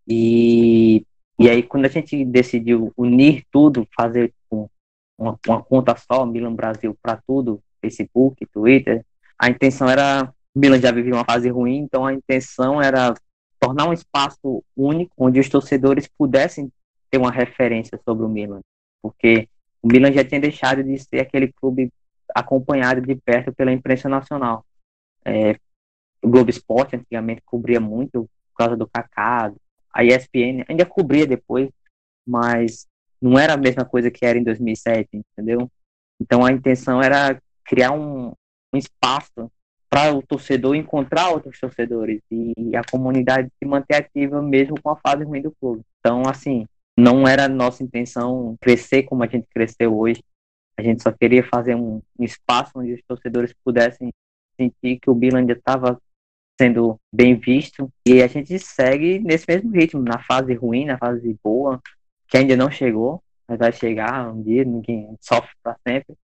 E, 0.08 1.06
e 1.38 1.50
aí, 1.50 1.62
quando 1.62 1.86
a 1.86 1.90
gente 1.90 2.24
decidiu 2.26 2.92
unir 2.98 3.44
tudo, 3.52 3.88
fazer 3.96 4.34
uma, 5.20 5.38
uma 5.46 5.62
conta 5.62 5.96
só, 5.96 6.26
Milan 6.26 6.56
Brasil, 6.56 6.98
para 7.02 7.22
tudo, 7.28 7.62
Facebook, 7.82 8.46
Twitter, 8.48 9.06
a 9.38 9.50
intenção 9.50 9.90
era. 9.90 10.34
O 10.60 10.62
Milan 10.62 10.82
já 10.82 10.92
vivia 10.92 11.14
uma 11.14 11.24
fase 11.24 11.48
ruim, 11.48 11.78
então 11.78 12.06
a 12.06 12.14
intenção 12.14 12.82
era 12.82 13.14
tornar 13.58 13.88
um 13.88 13.94
espaço 13.94 14.62
único 14.76 15.14
onde 15.18 15.40
os 15.40 15.48
torcedores 15.48 16.06
pudessem 16.18 16.70
ter 17.10 17.18
uma 17.18 17.32
referência 17.32 17.98
sobre 18.06 18.26
o 18.26 18.30
Milan 18.30 18.60
porque 19.02 19.48
o 19.82 19.88
Milan 19.88 20.12
já 20.12 20.24
tinha 20.24 20.42
deixado 20.42 20.84
de 20.84 20.98
ser 21.00 21.22
aquele 21.22 21.52
clube 21.54 21.92
acompanhado 22.36 23.02
de 23.02 23.16
perto 23.16 23.54
pela 23.54 23.72
imprensa 23.72 24.10
nacional. 24.10 24.66
É, 25.26 25.54
o 26.22 26.30
Globo 26.30 26.50
Esporte 26.50 26.96
antigamente 26.96 27.42
cobria 27.46 27.80
muito 27.80 28.30
por 28.52 28.58
causa 28.58 28.76
do 28.76 28.88
Kaká, 28.88 29.54
a 29.94 30.04
ESPN 30.04 30.66
ainda 30.68 30.86
cobria 30.86 31.26
depois, 31.26 31.70
mas 32.28 32.86
não 33.22 33.40
era 33.40 33.54
a 33.54 33.58
mesma 33.58 33.86
coisa 33.86 34.12
que 34.12 34.26
era 34.26 34.38
em 34.38 34.44
2007, 34.44 35.08
entendeu? 35.14 35.72
Então 36.20 36.46
a 36.46 36.52
intenção 36.52 37.02
era 37.02 37.42
criar 37.64 37.92
um, 37.92 38.34
um 38.74 38.78
espaço 38.78 39.50
para 39.90 40.14
o 40.14 40.22
torcedor 40.22 40.76
encontrar 40.76 41.30
outros 41.30 41.60
torcedores 41.60 42.22
e 42.32 42.76
a 42.76 42.84
comunidade 42.84 43.52
se 43.58 43.66
manter 43.66 43.96
ativa 43.96 44.42
mesmo 44.42 44.80
com 44.82 44.92
a 44.92 44.96
fase 44.96 45.24
ruim 45.24 45.42
do 45.42 45.52
clube. 45.52 45.82
Então, 46.00 46.24
assim, 46.28 46.68
não 46.98 47.28
era 47.28 47.48
nossa 47.48 47.84
intenção 47.84 48.56
crescer 48.62 49.04
como 49.04 49.24
a 49.24 49.28
gente 49.28 49.48
cresceu 49.50 49.98
hoje. 49.98 50.22
A 50.78 50.82
gente 50.84 51.02
só 51.02 51.12
queria 51.12 51.44
fazer 51.44 51.76
um, 51.76 52.02
espaço 52.20 52.74
onde 52.76 52.94
os 52.94 53.02
torcedores 53.08 53.54
pudessem 53.64 54.14
sentir 54.56 55.00
que 55.00 55.10
o 55.10 55.16
Milan 55.16 55.46
estava 55.46 56.00
sendo 56.60 57.00
bem 57.12 57.36
visto. 57.36 57.92
E 58.06 58.22
a 58.22 58.28
gente 58.28 58.60
segue 58.60 59.20
nesse 59.20 59.46
mesmo 59.48 59.72
ritmo, 59.72 60.02
na 60.02 60.20
fase 60.20 60.54
ruim, 60.54 60.86
na 60.86 60.98
fase 60.98 61.38
boa, 61.44 61.82
que 62.28 62.38
ainda 62.38 62.56
não 62.56 62.70
chegou, 62.70 63.24
mas 63.48 63.58
vai 63.58 63.72
chegar 63.72 64.32
um 64.32 64.44
dia, 64.44 64.64
ninguém 64.64 65.16
sofre 65.20 65.52
para 65.64 65.78
sempre. 65.88 66.16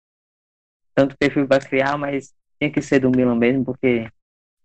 Tanto 0.94 1.16
perfil 1.16 1.46
vai 1.46 1.60
criar, 1.60 1.96
mas 1.96 2.34
tem 2.64 2.72
que 2.72 2.80
ser 2.80 3.00
do 3.00 3.10
Milan 3.10 3.34
mesmo, 3.34 3.64
porque 3.64 4.08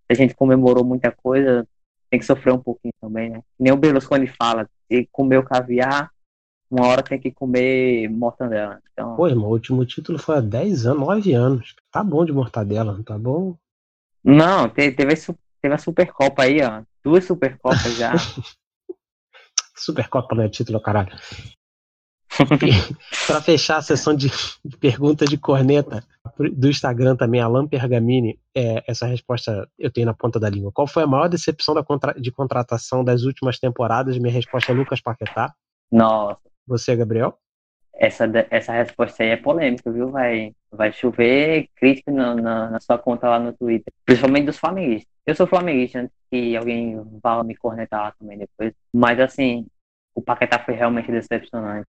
a 0.10 0.14
gente 0.14 0.34
comemorou 0.34 0.86
muita 0.86 1.12
coisa, 1.12 1.68
tem 2.10 2.20
que 2.20 2.26
sofrer 2.26 2.54
um 2.54 2.60
pouquinho 2.60 2.94
também, 3.02 3.30
né? 3.30 3.42
Nem 3.60 3.74
o 3.74 3.78
Berlusconi 3.78 4.28
fala, 4.28 4.70
se 4.88 5.08
comer 5.12 5.44
caviar, 5.44 6.10
uma 6.72 6.88
hora 6.88 7.04
tem 7.04 7.20
que 7.20 7.32
comer 7.32 8.08
mortadela. 8.10 8.80
Então... 8.94 9.16
Pô, 9.18 9.28
irmão, 9.28 9.50
o 9.50 9.52
último 9.52 9.86
título 9.86 10.18
foi 10.18 10.38
há 10.38 10.42
10 10.42 10.86
anos, 10.86 11.08
9 11.08 11.34
anos. 11.34 11.76
Tá 11.92 12.04
bom 12.04 12.24
de 12.24 12.32
mortadela, 12.32 12.94
não 12.94 13.04
tá 13.04 13.18
bom? 13.18 13.58
Não, 14.24 14.70
teve, 14.70 14.96
teve, 14.96 15.14
a, 15.14 15.36
teve 15.62 15.74
a 15.74 15.78
Supercopa 15.78 16.44
aí, 16.44 16.62
ó. 16.62 16.84
Duas 17.04 17.26
Supercopas 17.26 17.98
já. 17.98 18.14
Supercopa 19.76 20.36
não 20.36 20.44
é 20.44 20.50
título, 20.50 20.80
caralho. 20.80 21.12
para 23.28 23.42
fechar 23.42 23.78
a 23.78 23.82
sessão 23.82 24.16
de 24.16 24.32
perguntas 24.80 25.28
de 25.28 25.38
corneta 25.38 26.04
do 26.38 26.70
Instagram 26.70 27.16
também, 27.16 27.42
Alan 27.42 27.68
Pergamini, 27.68 28.40
é, 28.56 28.84
essa 28.88 29.06
resposta 29.06 29.70
eu 29.78 29.92
tenho 29.92 30.06
na 30.08 30.14
ponta 30.14 30.40
da 30.40 30.50
língua. 30.50 30.72
Qual 30.72 30.88
foi 30.88 31.04
a 31.04 31.08
maior 31.08 31.28
decepção 31.28 31.74
da 31.74 31.84
contra, 31.84 32.14
de 32.14 32.32
contratação 32.32 33.04
das 33.04 33.24
últimas 33.24 33.60
temporadas? 33.60 34.18
Minha 34.18 34.34
resposta 34.34 34.72
é 34.72 34.76
Lucas 34.76 35.02
Paquetá. 35.02 35.54
Nossa. 35.92 36.40
Você, 36.68 36.96
Gabriel? 36.96 37.38
Essa, 37.94 38.26
essa 38.50 38.72
resposta 38.72 39.24
aí 39.24 39.30
é 39.30 39.38
polêmica, 39.38 39.92
viu? 39.92 40.10
Vai, 40.10 40.54
vai 40.72 40.94
chover 40.94 41.68
crítica 41.76 42.12
na, 42.12 42.36
na, 42.36 42.70
na 42.70 42.80
sua 42.80 42.98
conta 42.98 43.28
lá 43.28 43.40
no 43.40 43.52
Twitter, 43.54 43.92
principalmente 44.06 44.46
dos 44.46 44.58
flamenguistas. 44.58 45.12
Eu 45.26 45.36
sou 45.36 45.46
flamenguista, 45.46 46.00
antes 46.00 46.16
que 46.32 46.56
alguém 46.56 47.02
vá 47.22 47.44
me 47.44 47.56
cornetar 47.56 48.16
também 48.18 48.38
depois. 48.38 48.74
Mas, 48.94 49.20
assim, 49.20 49.68
o 50.16 50.22
Paquetá 50.22 50.60
foi 50.60 50.76
realmente 50.76 51.12
decepcionante 51.12 51.88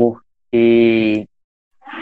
porque 0.00 1.28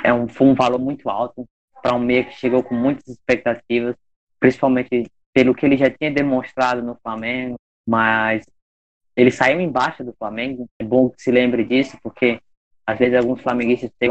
é 0.04 0.12
um, 0.12 0.28
foi 0.28 0.46
um 0.46 0.54
valor 0.54 0.78
muito 0.78 1.08
alto 1.08 1.46
para 1.82 1.94
um 1.94 1.98
meia 1.98 2.24
que 2.24 2.32
chegou 2.32 2.62
com 2.62 2.74
muitas 2.74 3.06
expectativas, 3.08 3.94
principalmente 4.38 5.10
pelo 5.32 5.54
que 5.54 5.64
ele 5.64 5.76
já 5.76 5.90
tinha 5.90 6.10
demonstrado 6.10 6.82
no 6.82 6.96
Flamengo, 7.02 7.56
mas 7.86 8.44
ele 9.16 9.30
saiu 9.30 9.60
embaixo 9.60 10.04
do 10.04 10.12
Flamengo. 10.12 10.68
É 10.78 10.84
bom 10.84 11.10
que 11.10 11.22
se 11.22 11.30
lembre 11.30 11.64
disso, 11.64 11.98
porque 12.02 12.40
às 12.86 12.98
vezes 12.98 13.16
alguns 13.16 13.40
flamenguistas 13.42 13.90
têm 13.98 14.10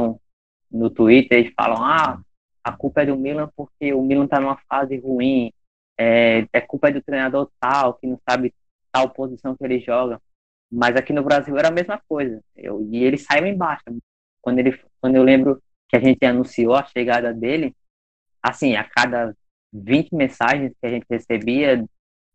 no 0.72 0.90
Twitter 0.90 1.40
e 1.40 1.54
falam: 1.54 1.84
ah, 1.84 2.20
a 2.64 2.72
culpa 2.72 3.02
é 3.02 3.06
do 3.06 3.18
Milan 3.18 3.50
porque 3.56 3.94
o 3.94 4.02
Milan 4.02 4.26
está 4.26 4.40
numa 4.40 4.58
fase 4.70 4.98
ruim, 4.98 5.52
é, 5.98 6.46
é 6.52 6.62
culpa 6.62 6.92
do 6.92 7.02
treinador 7.02 7.50
tal, 7.60 7.96
que 7.96 8.06
não 8.06 8.20
sabe 8.30 8.54
tal 8.92 9.10
posição 9.10 9.56
que 9.56 9.64
ele 9.64 9.80
joga. 9.80 10.22
Mas 10.72 10.96
aqui 10.96 11.14
no 11.14 11.24
Brasil 11.24 11.58
era 11.58 11.70
a 11.70 11.72
mesma 11.72 12.02
coisa. 12.08 12.42
Eu, 12.56 12.86
e 12.92 13.04
ele 13.04 13.18
saiu 13.18 13.46
embaixo. 13.46 13.84
Quando, 14.42 14.60
ele, 14.60 14.78
quando 15.00 15.16
eu 15.16 15.24
lembro 15.24 15.62
que 15.90 15.96
a 15.96 16.00
gente 16.00 16.24
anunciou 16.26 16.76
a 16.76 16.86
chegada 16.86 17.34
dele, 17.34 17.76
assim, 18.42 18.76
a 18.76 18.84
cada 18.84 19.36
20 19.74 20.14
mensagens 20.16 20.74
que 20.80 20.88
a 20.88 20.90
gente 20.90 21.06
recebia, 21.10 21.86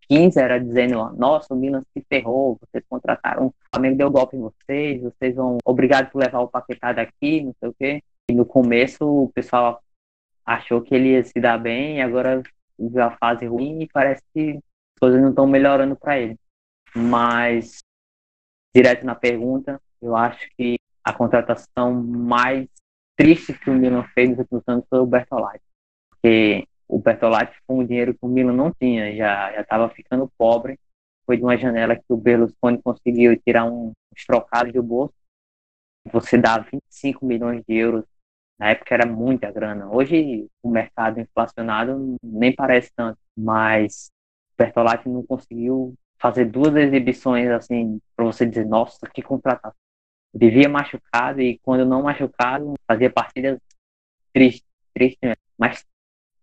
15 0.08 0.38
era 0.38 0.58
dizendo, 0.58 1.10
nossa, 1.16 1.54
o 1.54 1.56
Milan 1.56 1.82
se 1.92 2.04
ferrou, 2.08 2.58
vocês 2.60 2.84
contrataram, 2.88 3.46
o 3.46 3.54
Flamengo 3.72 3.96
deu 3.96 4.10
golpe 4.10 4.36
em 4.36 4.40
vocês, 4.40 5.02
vocês 5.02 5.34
vão, 5.34 5.58
obrigado 5.64 6.10
por 6.10 6.18
levar 6.18 6.40
o 6.40 6.48
Paquetá 6.48 6.92
daqui, 6.92 7.42
não 7.42 7.54
sei 7.58 7.68
o 7.68 7.74
quê. 7.74 8.02
E 8.30 8.34
no 8.34 8.44
começo 8.44 9.04
o 9.04 9.32
pessoal 9.32 9.82
achou 10.44 10.82
que 10.82 10.94
ele 10.94 11.12
ia 11.12 11.24
se 11.24 11.40
dar 11.40 11.58
bem, 11.58 12.02
agora 12.02 12.42
viu 12.78 13.02
a 13.02 13.16
fase 13.16 13.46
ruim 13.46 13.82
e 13.82 13.88
parece 13.88 14.22
que 14.34 14.50
as 14.50 15.00
coisas 15.00 15.20
não 15.20 15.30
estão 15.30 15.46
melhorando 15.46 15.96
para 15.96 16.18
ele. 16.18 16.36
Mas 16.94 17.78
direto 18.74 19.04
na 19.06 19.14
pergunta, 19.14 19.80
eu 20.00 20.16
acho 20.16 20.48
que 20.56 20.76
a 21.04 21.12
contratação 21.12 21.92
mais 22.02 22.68
triste 23.16 23.52
que 23.58 23.70
o 23.70 23.74
Milan 23.74 24.04
fez 24.14 24.30
nos 24.30 24.38
últimos 24.38 24.62
anos 24.66 24.84
foi 24.88 24.98
o 24.98 25.06
Bertolatti. 25.06 25.64
Porque 26.10 26.66
o 26.88 26.98
Bertolatti 26.98 27.56
foi 27.66 27.76
um 27.76 27.86
dinheiro 27.86 28.12
que 28.12 28.20
o 28.22 28.28
Milan 28.28 28.52
não 28.52 28.72
tinha, 28.72 29.14
já 29.14 29.60
estava 29.60 29.88
ficando 29.90 30.30
pobre. 30.36 30.78
Foi 31.24 31.36
de 31.36 31.42
uma 31.42 31.56
janela 31.56 31.96
que 31.96 32.04
o 32.08 32.16
Berlusconi 32.16 32.82
conseguiu 32.82 33.38
tirar 33.40 33.64
um, 33.64 33.92
uns 34.12 34.26
trocados 34.26 34.72
do 34.72 34.82
bolso. 34.82 35.14
Você 36.12 36.36
dá 36.36 36.58
25 36.58 37.24
milhões 37.24 37.62
de 37.66 37.74
euros. 37.74 38.04
Na 38.58 38.70
época 38.70 38.94
era 38.94 39.06
muita 39.06 39.50
grana. 39.50 39.88
Hoje 39.90 40.46
o 40.62 40.68
mercado 40.68 41.20
inflacionado 41.20 42.16
nem 42.22 42.54
parece 42.54 42.92
tanto, 42.94 43.18
mas 43.36 44.10
o 44.52 44.56
Bertolatti 44.58 45.08
não 45.08 45.24
conseguiu 45.24 45.94
fazer 46.18 46.44
duas 46.44 46.74
exibições 46.76 47.48
assim 47.50 48.00
para 48.14 48.24
você 48.24 48.46
dizer, 48.46 48.64
nossa, 48.64 49.08
que 49.12 49.22
contratação. 49.22 49.81
Vivia 50.34 50.68
machucado 50.68 51.40
e 51.40 51.58
quando 51.58 51.84
não 51.84 52.02
machucado, 52.02 52.74
fazia 52.86 53.10
partidas 53.10 53.58
tristes, 54.32 54.66
tristes 54.94 55.34
Mas 55.58 55.84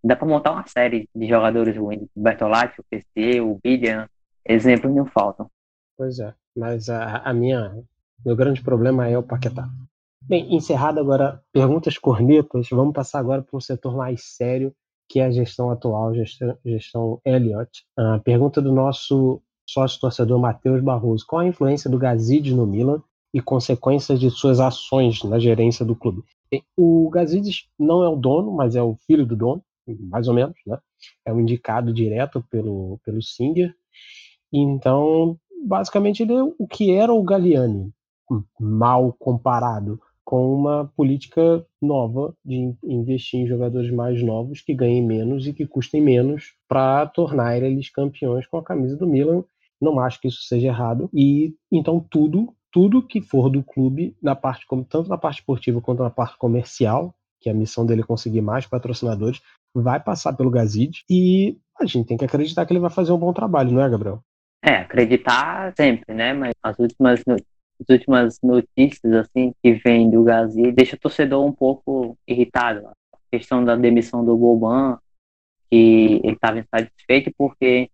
dá 0.04 0.16
para 0.16 0.28
montar 0.28 0.52
uma 0.52 0.68
série 0.68 1.10
de 1.14 1.28
jogadores 1.28 1.76
ruins. 1.76 2.08
O 2.16 2.22
Bertolatti, 2.22 2.80
o 2.80 2.84
PC, 2.90 3.42
o 3.42 3.60
William, 3.66 4.08
exemplos 4.46 4.96
não 4.96 5.06
faltam. 5.06 5.50
Pois 5.98 6.20
é, 6.20 6.34
mas 6.56 6.90
a, 6.90 7.18
a 7.18 7.34
minha, 7.34 7.76
meu 8.26 8.36
grande 8.36 8.62
problema 8.62 9.08
é 9.08 9.18
o 9.18 9.24
Paquetá. 9.24 9.68
Bem, 10.22 10.56
encerrado 10.56 11.00
agora 11.00 11.42
perguntas 11.52 11.98
cornetas, 11.98 12.70
vamos 12.70 12.94
passar 12.94 13.20
agora 13.20 13.42
para 13.42 13.58
um 13.58 13.62
setor 13.62 13.96
mais 13.96 14.24
sério, 14.24 14.74
que 15.08 15.20
é 15.20 15.26
a 15.26 15.32
gestão 15.32 15.72
atual, 15.72 16.14
gestão, 16.14 16.58
gestão 16.64 17.22
Elliott. 17.26 17.84
A 17.98 18.20
pergunta 18.20 18.62
do 18.62 18.72
nosso 18.72 19.42
sócio-torcedor 19.68 20.40
Matheus 20.40 20.82
Barroso, 20.82 21.26
qual 21.28 21.42
a 21.42 21.48
influência 21.48 21.90
do 21.90 21.98
Gazidis 21.98 22.54
no 22.54 22.66
Milan 22.66 23.02
e 23.34 23.42
consequências 23.42 24.20
de 24.20 24.30
suas 24.30 24.60
ações 24.60 25.24
na 25.24 25.40
gerência 25.40 25.86
do 25.86 25.96
clube? 25.96 26.24
O 26.76 27.10
Gazidis 27.10 27.68
não 27.78 28.04
é 28.04 28.10
o 28.10 28.16
dono, 28.16 28.52
mas 28.52 28.76
é 28.76 28.82
o 28.82 28.96
filho 28.96 29.26
do 29.26 29.36
dono, 29.36 29.64
mais 29.88 30.28
ou 30.28 30.34
menos, 30.34 30.56
né? 30.66 30.78
É 31.26 31.32
um 31.32 31.40
indicado 31.40 31.94
direto 31.94 32.44
pelo, 32.50 33.00
pelo 33.06 33.22
Singer. 33.22 33.74
Então, 34.52 35.38
basicamente, 35.66 36.24
ele 36.24 36.34
é 36.34 36.44
o 36.44 36.68
que 36.68 36.92
era 36.92 37.14
o 37.14 37.24
Galliani, 37.24 37.92
mal 38.60 39.14
comparado. 39.14 40.00
com 40.30 40.54
uma 40.54 40.86
política 40.96 41.66
nova 41.82 42.36
de 42.46 42.76
investir 42.84 43.40
em 43.40 43.48
jogadores 43.48 43.92
mais 43.92 44.22
novos 44.22 44.62
que 44.62 44.76
ganhem 44.76 45.04
menos 45.04 45.48
e 45.48 45.54
que 45.54 45.66
custem 45.66 46.00
menos 46.00 46.54
para 46.68 47.08
tornar 47.08 47.58
eles 47.58 47.90
campeões 47.90 48.46
com 48.46 48.58
a 48.58 48.64
camisa 48.64 48.96
do 48.96 49.08
Milan. 49.08 49.44
Não 49.82 50.00
acho 50.00 50.22
que 50.22 50.28
isso 50.28 50.44
seja 50.44 50.68
errado. 50.68 51.10
E 51.12 51.56
então 51.72 52.00
tudo, 52.00 52.54
tudo 52.72 53.06
que 53.06 53.22
for 53.22 53.50
do 53.50 53.64
clube, 53.64 54.16
na 54.22 54.36
parte 54.36 54.66
tanto 54.90 55.10
na 55.10 55.18
parte 55.18 55.40
esportiva 55.40 55.82
quanto 55.82 56.04
na 56.04 56.10
parte 56.10 56.38
comercial, 56.38 57.14
que 57.40 57.50
é 57.50 57.52
a 57.52 57.56
missão 57.56 57.86
dele 57.86 58.02
é 58.02 58.06
conseguir 58.06 58.42
mais 58.42 58.66
patrocinadores, 58.66 59.42
vai 59.74 60.00
passar 60.00 60.34
pelo 60.34 60.50
Gazid 60.50 61.04
e 61.10 61.58
a 61.80 61.86
gente 61.86 62.08
tem 62.08 62.18
que 62.18 62.26
acreditar 62.26 62.66
que 62.66 62.74
ele 62.74 62.80
vai 62.80 62.90
fazer 62.90 63.12
um 63.12 63.18
bom 63.18 63.32
trabalho, 63.34 63.72
não 63.72 63.82
é, 63.82 63.90
Gabriel? 63.90 64.22
É, 64.62 64.76
acreditar 64.76 65.74
sempre, 65.76 66.14
né? 66.14 66.34
Mas 66.34 66.54
as 66.62 66.78
últimas 66.78 67.24
as 67.82 67.90
últimas 67.90 68.38
notícias 68.44 69.14
assim 69.14 69.54
que 69.64 69.74
vem 69.76 70.10
do 70.10 70.24
Gazi 70.24 70.72
deixa 70.74 70.98
o 70.98 71.00
torcedor 71.00 71.46
um 71.46 71.54
pouco 71.54 72.18
irritado. 72.28 72.86
A 72.88 73.18
questão 73.32 73.64
da 73.64 73.76
demissão 73.76 74.26
do 74.26 74.36
Boban, 74.36 74.98
que 75.72 76.20
ele 76.24 76.34
estava 76.34 76.60
insatisfeito 76.60 77.32
porque 77.38 77.90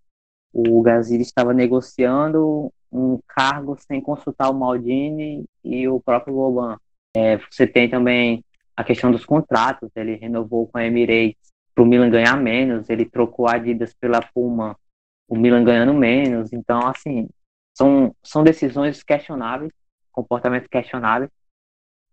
o 0.52 0.82
Gazi 0.82 1.22
estava 1.22 1.54
negociando 1.54 2.72
um 2.96 3.20
cargo 3.28 3.76
sem 3.80 4.00
consultar 4.00 4.50
o 4.50 4.54
Maldini 4.54 5.46
e 5.64 5.88
o 5.88 6.00
próprio 6.00 6.34
Boban. 6.34 6.78
É, 7.16 7.38
você 7.38 7.68
tem 7.68 7.90
também 7.90 8.44
a 8.76 8.84
questão 8.84 9.12
dos 9.12 9.26
contratos, 9.26 9.90
ele 9.96 10.16
renovou 10.16 10.68
com 10.68 10.78
a 10.78 10.86
Emirates 10.86 11.54
para 11.74 11.84
o 11.84 11.88
Milan 11.88 12.10
ganhar 12.10 12.38
menos, 12.38 12.90
ele 12.90 13.06
trocou 13.06 13.48
a 13.48 13.56
Adidas 13.56 13.94
pela 13.94 14.22
Puma, 14.34 14.78
o 15.28 15.38
Milan 15.38 15.64
ganhando 15.64 15.94
menos, 15.94 16.54
então 16.54 16.88
assim, 16.88 17.28
são, 17.74 18.16
são 18.24 18.44
decisões 18.44 19.04
questionáveis, 19.04 19.72
comportamentos 20.12 20.70
questionáveis, 20.70 21.30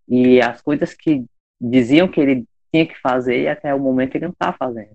e 0.08 0.40
as 0.40 0.60
coisas 0.60 0.94
que 0.94 1.24
diziam 1.60 2.08
que 2.08 2.20
ele 2.20 2.44
tinha 2.72 2.86
que 2.86 2.98
fazer, 3.00 3.48
até 3.48 3.72
o 3.72 3.78
momento 3.78 4.16
ele 4.16 4.26
não 4.26 4.32
está 4.32 4.52
fazendo. 4.52 4.90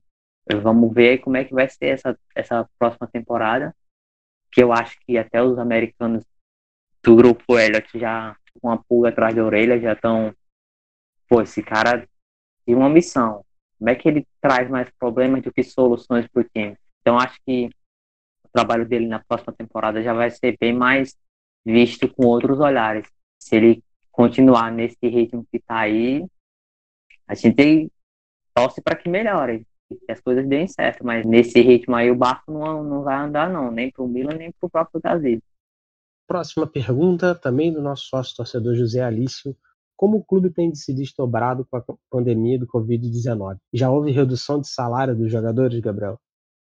Vamos 0.62 0.94
ver 0.94 1.20
como 1.20 1.38
é 1.38 1.46
que 1.46 1.54
vai 1.54 1.70
ser 1.70 1.88
essa, 1.88 2.18
essa 2.36 2.70
próxima 2.78 3.08
temporada, 3.08 3.74
que 4.52 4.62
eu 4.62 4.72
acho 4.74 4.98
que 5.02 5.18
até 5.18 5.42
os 5.42 5.58
americanos 5.58 6.24
do 7.04 7.16
grupo 7.16 7.58
Elliot 7.58 7.88
já 7.98 8.36
com 8.60 8.70
uma 8.70 8.84
pulga 8.84 9.10
atrás 9.10 9.36
da 9.36 9.44
orelha 9.44 9.80
já 9.80 9.94
estão, 9.94 10.34
pô, 11.30 11.42
esse 11.42 11.62
cara 11.62 12.08
tem 12.66 12.76
uma 12.76 12.90
missão. 12.90 13.44
Como 13.78 13.90
é 13.90 13.96
que 13.96 14.08
ele 14.08 14.28
traz 14.42 14.70
mais 14.70 14.90
problemas 15.00 15.44
do 15.44 15.54
que 15.54 15.64
soluções 15.64 16.28
para 16.28 16.42
o 16.42 16.44
time? 16.44 16.76
Então 17.02 17.18
acho 17.18 17.40
que 17.46 17.70
trabalho 18.58 18.88
dele 18.88 19.08
na 19.08 19.20
próxima 19.20 19.54
temporada 19.54 20.02
já 20.02 20.14
vai 20.14 20.32
ser 20.32 20.58
bem 20.60 20.74
mais 20.74 21.16
visto 21.64 22.12
com 22.12 22.26
outros 22.26 22.60
olhares. 22.60 23.08
Se 23.40 23.56
ele 23.56 23.84
continuar 24.12 24.72
nesse 24.72 25.08
ritmo 25.08 25.46
que 25.52 25.58
está 25.58 25.80
aí, 25.80 26.26
a 27.28 27.36
gente 27.36 27.92
torce 28.56 28.82
para 28.82 28.96
que 28.96 29.08
melhore, 29.08 29.67
que 29.96 30.12
as 30.12 30.20
coisas 30.20 30.48
deem 30.48 30.68
certo, 30.68 31.06
mas 31.06 31.26
nesse 31.26 31.62
ritmo 31.62 31.96
aí 31.96 32.12
o 32.12 32.16
barco 32.16 32.52
não, 32.52 32.84
não 32.84 33.04
vai 33.04 33.18
andar 33.18 33.50
não, 33.50 33.72
nem 33.72 33.92
para 33.92 34.04
o 34.04 34.08
Milan, 34.08 34.36
nem 34.36 34.52
para 34.52 34.68
o 34.68 34.70
próprio 34.70 35.02
Brasil. 35.02 35.40
Próxima 36.28 36.68
pergunta, 36.68 37.34
também 37.34 37.72
do 37.72 37.82
nosso 37.82 38.06
sócio 38.08 38.36
torcedor 38.36 38.76
José 38.76 39.02
Alício. 39.02 39.56
Como 39.96 40.18
o 40.18 40.24
clube 40.24 40.50
tem 40.50 40.76
se 40.76 40.94
desdobrado 40.94 41.66
com 41.66 41.78
a 41.78 41.84
pandemia 42.10 42.60
do 42.60 42.68
Covid-19? 42.68 43.58
Já 43.74 43.90
houve 43.90 44.12
redução 44.12 44.60
de 44.60 44.68
salário 44.68 45.16
dos 45.16 45.32
jogadores, 45.32 45.80
Gabriel? 45.80 46.20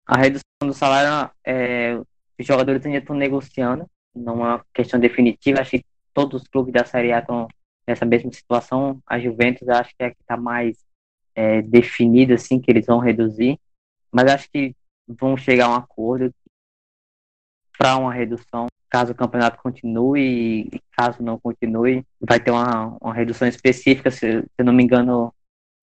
A 0.05 0.17
redução 0.17 0.43
do 0.61 0.73
salário, 0.73 1.29
é, 1.45 1.97
os 2.39 2.45
jogadores 2.45 2.85
ainda 2.85 2.99
estão 2.99 3.15
negociando, 3.15 3.85
não 4.15 4.45
é 4.45 4.49
uma 4.49 4.65
questão 4.73 4.99
definitiva. 4.99 5.59
Acho 5.59 5.71
que 5.71 5.85
todos 6.13 6.43
os 6.43 6.47
clubes 6.47 6.71
da 6.71 6.85
Série 6.85 7.11
A 7.11 7.19
estão 7.19 7.47
nessa 7.85 8.05
mesma 8.05 8.31
situação. 8.31 9.01
A 9.05 9.19
Juventus 9.19 9.67
acho 9.67 9.89
que 9.89 10.03
é 10.03 10.05
a 10.05 10.11
que 10.11 10.21
está 10.21 10.37
mais 10.37 10.77
é, 11.37 11.61
definida, 11.61 12.33
assim, 12.33 12.59
que 12.59 12.71
eles 12.71 12.87
vão 12.87 12.97
reduzir. 12.97 13.59
Mas 14.11 14.31
acho 14.31 14.49
que 14.49 14.75
vão 15.07 15.37
chegar 15.37 15.67
a 15.67 15.69
um 15.69 15.75
acordo 15.75 16.33
para 17.77 17.95
uma 17.95 18.11
redução. 18.11 18.65
Caso 18.89 19.11
o 19.11 19.15
campeonato 19.15 19.61
continue 19.61 20.67
e 20.73 20.81
caso 20.97 21.21
não 21.21 21.39
continue, 21.39 22.03
vai 22.19 22.39
ter 22.39 22.49
uma, 22.49 22.97
uma 22.99 23.13
redução 23.13 23.47
específica. 23.47 24.09
Se, 24.09 24.41
se 24.41 24.63
não 24.63 24.73
me 24.73 24.83
engano, 24.83 25.31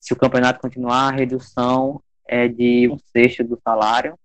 se 0.00 0.12
o 0.12 0.16
campeonato 0.16 0.60
continuar, 0.60 1.08
a 1.08 1.16
redução 1.16 2.02
é 2.26 2.48
de 2.48 2.88
um 2.90 2.98
sexto 2.98 3.44
do 3.44 3.60
salário, 3.62 4.18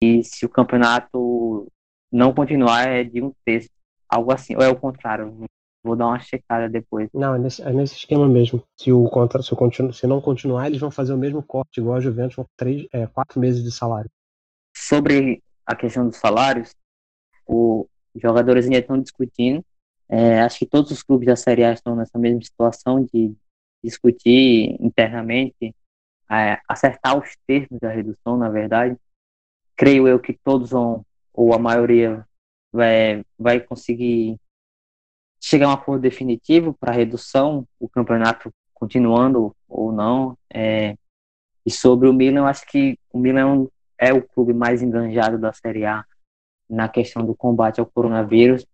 e 0.00 0.22
se 0.22 0.46
o 0.46 0.48
campeonato 0.48 1.66
não 2.12 2.32
continuar, 2.32 2.86
é 2.86 3.02
de 3.02 3.22
um 3.22 3.32
terço, 3.44 3.70
algo 4.08 4.32
assim, 4.32 4.54
ou 4.54 4.62
é 4.62 4.68
o 4.68 4.78
contrário. 4.78 5.46
Vou 5.86 5.94
dar 5.94 6.08
uma 6.08 6.18
checada 6.18 6.68
depois. 6.68 7.08
Não, 7.14 7.36
é 7.36 7.38
nesse, 7.38 7.62
é 7.62 7.72
nesse 7.72 7.94
esquema 7.94 8.28
mesmo. 8.28 8.60
Se 8.76 8.90
o 8.90 9.08
contra, 9.08 9.40
se, 9.40 9.54
o 9.54 9.56
continu, 9.56 9.92
se 9.92 10.04
não 10.06 10.20
continuar, 10.20 10.66
eles 10.66 10.80
vão 10.80 10.90
fazer 10.90 11.12
o 11.12 11.18
mesmo 11.18 11.40
corte, 11.40 11.78
igual 11.78 11.96
a 11.96 12.00
Juventus, 12.00 12.34
vão 12.34 12.46
três, 12.56 12.86
é, 12.92 13.06
quatro 13.06 13.38
meses 13.38 13.62
de 13.62 13.70
salário. 13.70 14.10
Sobre 14.76 15.40
a 15.64 15.76
questão 15.76 16.08
dos 16.08 16.16
salários, 16.16 16.74
os 17.46 17.86
jogadores 18.16 18.64
ainda 18.64 18.78
estão 18.78 19.00
discutindo. 19.00 19.64
É, 20.08 20.40
acho 20.40 20.58
que 20.58 20.66
todos 20.66 20.90
os 20.90 21.04
clubes 21.04 21.26
da 21.26 21.36
Série 21.36 21.62
A 21.62 21.72
estão 21.72 21.94
nessa 21.94 22.18
mesma 22.18 22.42
situação 22.42 23.04
de 23.04 23.32
discutir 23.84 24.76
internamente 24.80 25.72
é, 26.30 26.58
acertar 26.68 27.16
os 27.16 27.36
termos 27.46 27.78
da 27.80 27.90
redução, 27.90 28.36
na 28.36 28.48
verdade. 28.48 28.96
Creio 29.76 30.08
eu 30.08 30.18
que 30.18 30.32
todos 30.32 30.70
vão, 30.70 31.04
ou 31.32 31.54
a 31.54 31.58
maioria, 31.58 32.26
vai, 32.72 33.24
vai 33.38 33.60
conseguir 33.60 34.36
chegar 35.46 35.66
a 35.66 35.68
um 35.68 35.72
acordo 35.72 36.02
definitivo 36.02 36.74
para 36.74 36.92
redução, 36.92 37.64
o 37.78 37.88
campeonato 37.88 38.52
continuando 38.74 39.54
ou 39.68 39.92
não. 39.92 40.36
É, 40.52 40.96
e 41.64 41.70
sobre 41.70 42.08
o 42.08 42.12
Milan, 42.12 42.40
eu 42.40 42.46
acho 42.46 42.66
que 42.66 42.98
o 43.12 43.18
Milan 43.18 43.68
é 43.96 44.12
o 44.12 44.26
clube 44.26 44.52
mais 44.52 44.82
enganjado 44.82 45.38
da 45.38 45.52
Série 45.52 45.84
A 45.86 46.04
na 46.68 46.88
questão 46.88 47.24
do 47.24 47.32
combate 47.32 47.78
ao 47.78 47.86
coronavírus. 47.86 48.66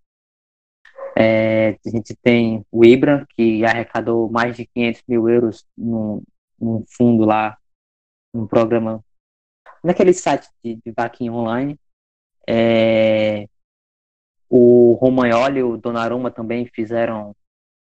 É, 1.14 1.78
a 1.85 1.90
gente 1.90 2.16
tem 2.16 2.64
o 2.72 2.82
Ibra, 2.87 3.26
que 3.37 3.62
arrecadou 3.66 4.30
mais 4.30 4.56
de 4.56 4.64
500 4.64 5.02
mil 5.06 5.28
euros 5.28 5.66
no, 5.76 6.22
um 6.58 6.82
fundo 6.88 7.26
lá, 7.26 7.58
um 8.32 8.46
programa, 8.46 9.04
naquele 9.85 10.14
site 10.14 10.48
de, 10.64 10.76
de 10.76 10.90
vaquinha 10.90 11.35
online. 11.35 11.78
É, 12.48 13.46
o 14.54 14.98
Romagnoli 15.00 15.60
e 15.60 15.62
o 15.62 15.78
Donnarumma 15.78 16.30
também 16.30 16.66
fizeram, 16.66 17.34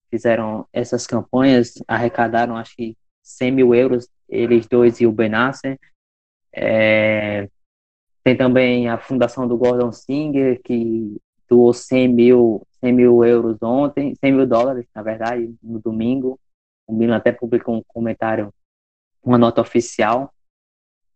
fizeram 0.08 0.68
essas 0.72 1.08
campanhas, 1.08 1.74
arrecadaram 1.88 2.56
acho 2.56 2.76
que 2.76 2.96
100 3.24 3.52
mil 3.52 3.74
euros, 3.74 4.08
eles 4.30 4.68
dois 4.68 5.02
e 5.02 5.08
o 5.08 5.12
Benasser. 5.12 5.80
É, 6.54 7.50
tem 8.24 8.38
também 8.38 8.88
a 8.88 9.00
fundação 9.00 9.48
do 9.48 9.58
Gordon 9.58 9.92
Singer, 9.92 10.62
que 10.64 11.20
doou 11.48 11.74
100 11.74 12.08
mil, 12.08 12.62
100 12.82 12.94
mil 12.94 13.26
euros 13.26 13.58
ontem, 13.64 14.14
100 14.14 14.32
mil 14.32 14.46
dólares, 14.46 14.86
na 14.94 15.02
verdade, 15.02 15.52
no 15.64 15.80
domingo. 15.80 16.40
O 16.86 16.94
Milan 16.94 17.16
até 17.16 17.32
publicou 17.32 17.78
um 17.78 17.84
comentário 17.88 18.54
uma 19.24 19.40
nota 19.40 19.60
oficial. 19.60 20.32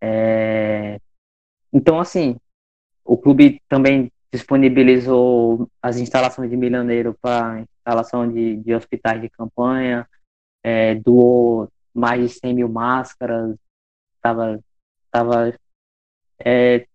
É... 0.02 1.00
Então, 1.72 2.00
assim, 2.00 2.38
o 3.06 3.16
clube 3.16 3.62
também 3.70 4.12
disponibilizou 4.34 5.70
as 5.80 5.98
instalações 5.98 6.50
de 6.50 6.58
Milaneiro 6.58 7.16
para 7.22 7.60
instalação 7.62 8.28
de, 8.28 8.58
de 8.58 8.74
hospitais 8.74 9.22
de 9.22 9.30
campanha, 9.30 10.10
é, 10.64 10.96
doou 10.96 11.72
mais 11.94 12.20
de 12.20 12.40
100 12.40 12.56
mil 12.56 12.68
máscaras, 12.68 13.56
tava, 14.20 14.60
tava, 15.12 15.54
é, 16.44 16.88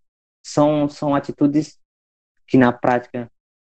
são, 0.44 0.88
são 0.88 1.14
atitudes 1.14 1.79
que 2.44 2.59
na 2.59 2.72
prática 2.72 3.31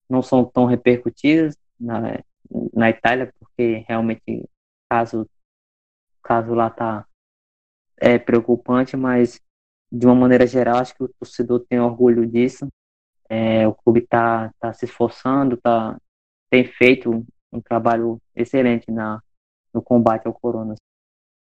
não 0.09 0.23
são 0.23 0.45
tão 0.45 0.67
repercutidas 0.67 1.59
na, 1.81 2.23
na 2.73 2.91
Itália, 2.91 3.35
porque 3.41 3.85
realmente 3.89 4.49
caso 4.89 5.29
caso 6.23 6.55
lá 6.55 6.71
tá 6.71 7.05
é 7.97 8.17
preocupante, 8.17 8.97
mas 8.97 9.41
de 9.91 10.07
uma 10.07 10.15
maneira 10.15 10.47
geral, 10.47 10.77
acho 10.77 10.95
que 10.95 11.03
o 11.03 11.09
torcedor 11.09 11.65
tem 11.69 11.81
orgulho 11.81 12.27
disso. 12.27 12.69
É, 13.29 13.67
o 13.67 13.75
clube 13.75 14.01
está 14.01 14.53
tá 14.59 14.73
se 14.73 14.85
esforçando, 14.85 15.57
tá, 15.57 15.97
tem 16.51 16.65
feito 16.65 17.25
um 17.53 17.61
trabalho 17.61 18.21
excelente 18.35 18.91
na, 18.91 19.21
no 19.73 19.83
combate 19.83 20.27
ao 20.27 20.33
corona. 20.33 20.75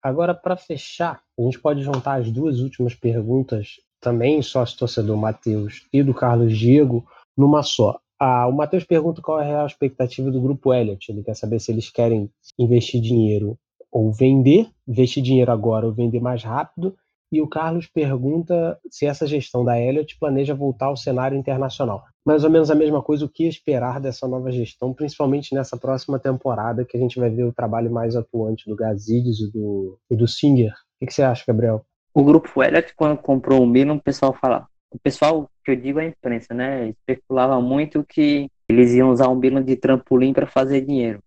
Agora, 0.02 0.34
para 0.34 0.56
fechar, 0.56 1.22
a 1.38 1.42
gente 1.42 1.58
pode 1.58 1.82
juntar 1.82 2.20
as 2.20 2.30
duas 2.30 2.60
últimas 2.60 2.94
perguntas, 2.94 3.80
também 4.00 4.40
sócio 4.42 4.78
torcedor 4.78 5.16
Matheus 5.16 5.86
e 5.92 6.02
do 6.02 6.14
Carlos 6.14 6.56
Diego, 6.56 7.04
numa 7.36 7.62
só. 7.62 7.98
Ah, 8.18 8.46
o 8.46 8.52
Matheus 8.52 8.84
pergunta 8.84 9.20
qual 9.20 9.40
é 9.40 9.60
a 9.60 9.66
expectativa 9.66 10.30
do 10.30 10.40
grupo 10.40 10.72
Elliott. 10.72 11.10
Ele 11.10 11.22
quer 11.22 11.34
saber 11.34 11.60
se 11.60 11.72
eles 11.72 11.90
querem 11.90 12.30
investir 12.58 13.00
dinheiro 13.00 13.58
ou 13.90 14.12
vender, 14.12 14.70
investir 14.86 15.22
dinheiro 15.22 15.50
agora 15.50 15.86
ou 15.86 15.92
vender 15.92 16.20
mais 16.20 16.42
rápido, 16.42 16.96
E 17.30 17.40
o 17.40 17.48
Carlos 17.48 17.86
pergunta 17.86 18.78
se 18.88 19.04
essa 19.04 19.26
gestão 19.26 19.64
da 19.64 19.80
Elliott 19.80 20.16
planeja 20.18 20.54
voltar 20.54 20.86
ao 20.86 20.96
cenário 20.96 21.36
internacional. 21.36 22.04
Mais 22.24 22.44
ou 22.44 22.50
menos 22.50 22.70
a 22.70 22.74
mesma 22.74 23.02
coisa, 23.02 23.24
o 23.24 23.28
que 23.28 23.46
esperar 23.46 24.00
dessa 24.00 24.28
nova 24.28 24.50
gestão, 24.52 24.94
principalmente 24.94 25.54
nessa 25.54 25.76
próxima 25.76 26.18
temporada, 26.18 26.84
que 26.84 26.96
a 26.96 27.00
gente 27.00 27.18
vai 27.18 27.30
ver 27.30 27.44
o 27.44 27.52
trabalho 27.52 27.90
mais 27.90 28.14
atuante 28.14 28.68
do 28.68 28.76
Gazidis 28.76 29.40
e 29.40 29.50
do, 29.50 29.98
e 30.10 30.16
do 30.16 30.28
Singer. 30.28 30.72
O 31.00 31.06
que, 31.06 31.12
você 31.12 31.22
acha, 31.22 31.44
Gabriel? 31.46 31.84
O 32.14 32.24
grupo 32.24 32.62
Elliott, 32.62 32.94
quando 32.94 33.18
comprou 33.18 33.62
o 33.62 33.66
Milan, 33.66 33.94
o 33.94 34.02
pessoal 34.02 34.32
fala. 34.32 34.66
O 34.90 34.98
pessoal 34.98 35.50
que 35.64 35.72
eu 35.72 35.76
digo 35.76 35.98
é 35.98 36.04
a 36.04 36.08
imprensa, 36.08 36.54
né? 36.54 36.88
Especulava 36.88 37.60
muito 37.60 38.04
que 38.04 38.48
eles 38.68 38.92
iam 38.92 39.10
usar 39.10 39.28
o 39.28 39.34
Milan 39.34 39.62
de 39.62 39.76
trampolim 39.76 40.32
para 40.32 40.46
fazer 40.46 40.80
dinheiro. 40.80 41.20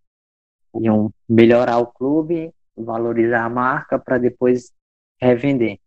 Iam 0.82 1.12
melhorar 1.28 1.78
o 1.78 1.88
clube, 1.88 2.52
valorizar 2.76 3.46
a 3.46 3.50
marca 3.50 4.00
para 4.00 4.18
depois 4.18 4.72
revender. 5.22 5.78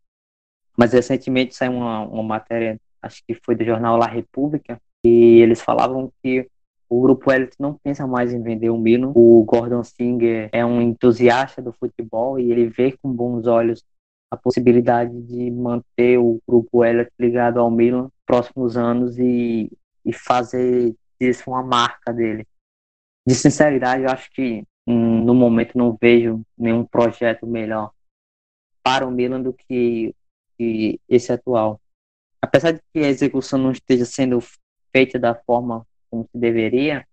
Mas 0.77 0.93
recentemente 0.93 1.55
saiu 1.55 1.73
uma, 1.73 2.01
uma 2.03 2.23
matéria, 2.23 2.81
acho 3.01 3.23
que 3.27 3.35
foi 3.35 3.55
do 3.55 3.65
jornal 3.65 3.97
La 3.97 4.07
República, 4.07 4.81
e 5.05 5.41
eles 5.41 5.61
falavam 5.61 6.13
que 6.23 6.49
o 6.89 7.01
grupo 7.01 7.33
Elite 7.33 7.57
não 7.59 7.75
pensa 7.83 8.07
mais 8.07 8.35
em 8.35 8.43
vender 8.43 8.69
o 8.69 8.77
Milan. 8.77 9.13
O 9.15 9.43
Gordon 9.45 9.83
Singer 9.83 10.51
é 10.53 10.65
um 10.65 10.81
entusiasta 10.81 11.63
do 11.63 11.73
futebol 11.73 12.39
e 12.39 12.53
ele 12.53 12.67
vê 12.69 12.93
com 12.93 13.11
bons 13.11 13.47
olhos 13.47 13.83
a 14.31 14.37
possibilidade 14.37 15.19
de 15.23 15.51
manter 15.51 16.19
o 16.19 16.39
grupo 16.47 16.85
Elite 16.85 17.11
ligado 17.19 17.59
ao 17.59 17.71
Milan 17.71 18.11
próximos 18.27 18.77
anos 18.77 19.19
e, 19.19 19.71
e 20.05 20.13
fazer 20.13 20.95
disso 21.19 21.51
uma 21.51 21.63
marca 21.63 22.13
dele. 22.13 22.47
De 23.27 23.35
sinceridade, 23.35 24.03
eu 24.03 24.11
acho 24.11 24.31
que 24.31 24.63
hum, 24.87 25.25
no 25.25 25.35
momento 25.35 25.79
não 25.79 25.97
vejo 25.99 26.43
nenhum 26.59 26.85
projeto 26.85 27.47
melhor 27.47 27.91
para 28.83 29.07
o 29.07 29.11
Milan 29.11 29.41
do 29.41 29.53
que 29.53 30.15
que 30.63 31.01
esse 31.09 31.33
atual. 31.33 31.81
Apesar 32.41 32.73
de 32.73 32.81
que 32.93 33.01
a 33.01 33.09
execução 33.09 33.59
não 33.59 33.73
esteja 33.73 34.05
sendo 34.05 34.39
feita 34.93 35.19
da 35.19 35.35
forma 35.35 35.85
como 36.09 36.25
se 36.31 36.39
deveria, 36.39 37.07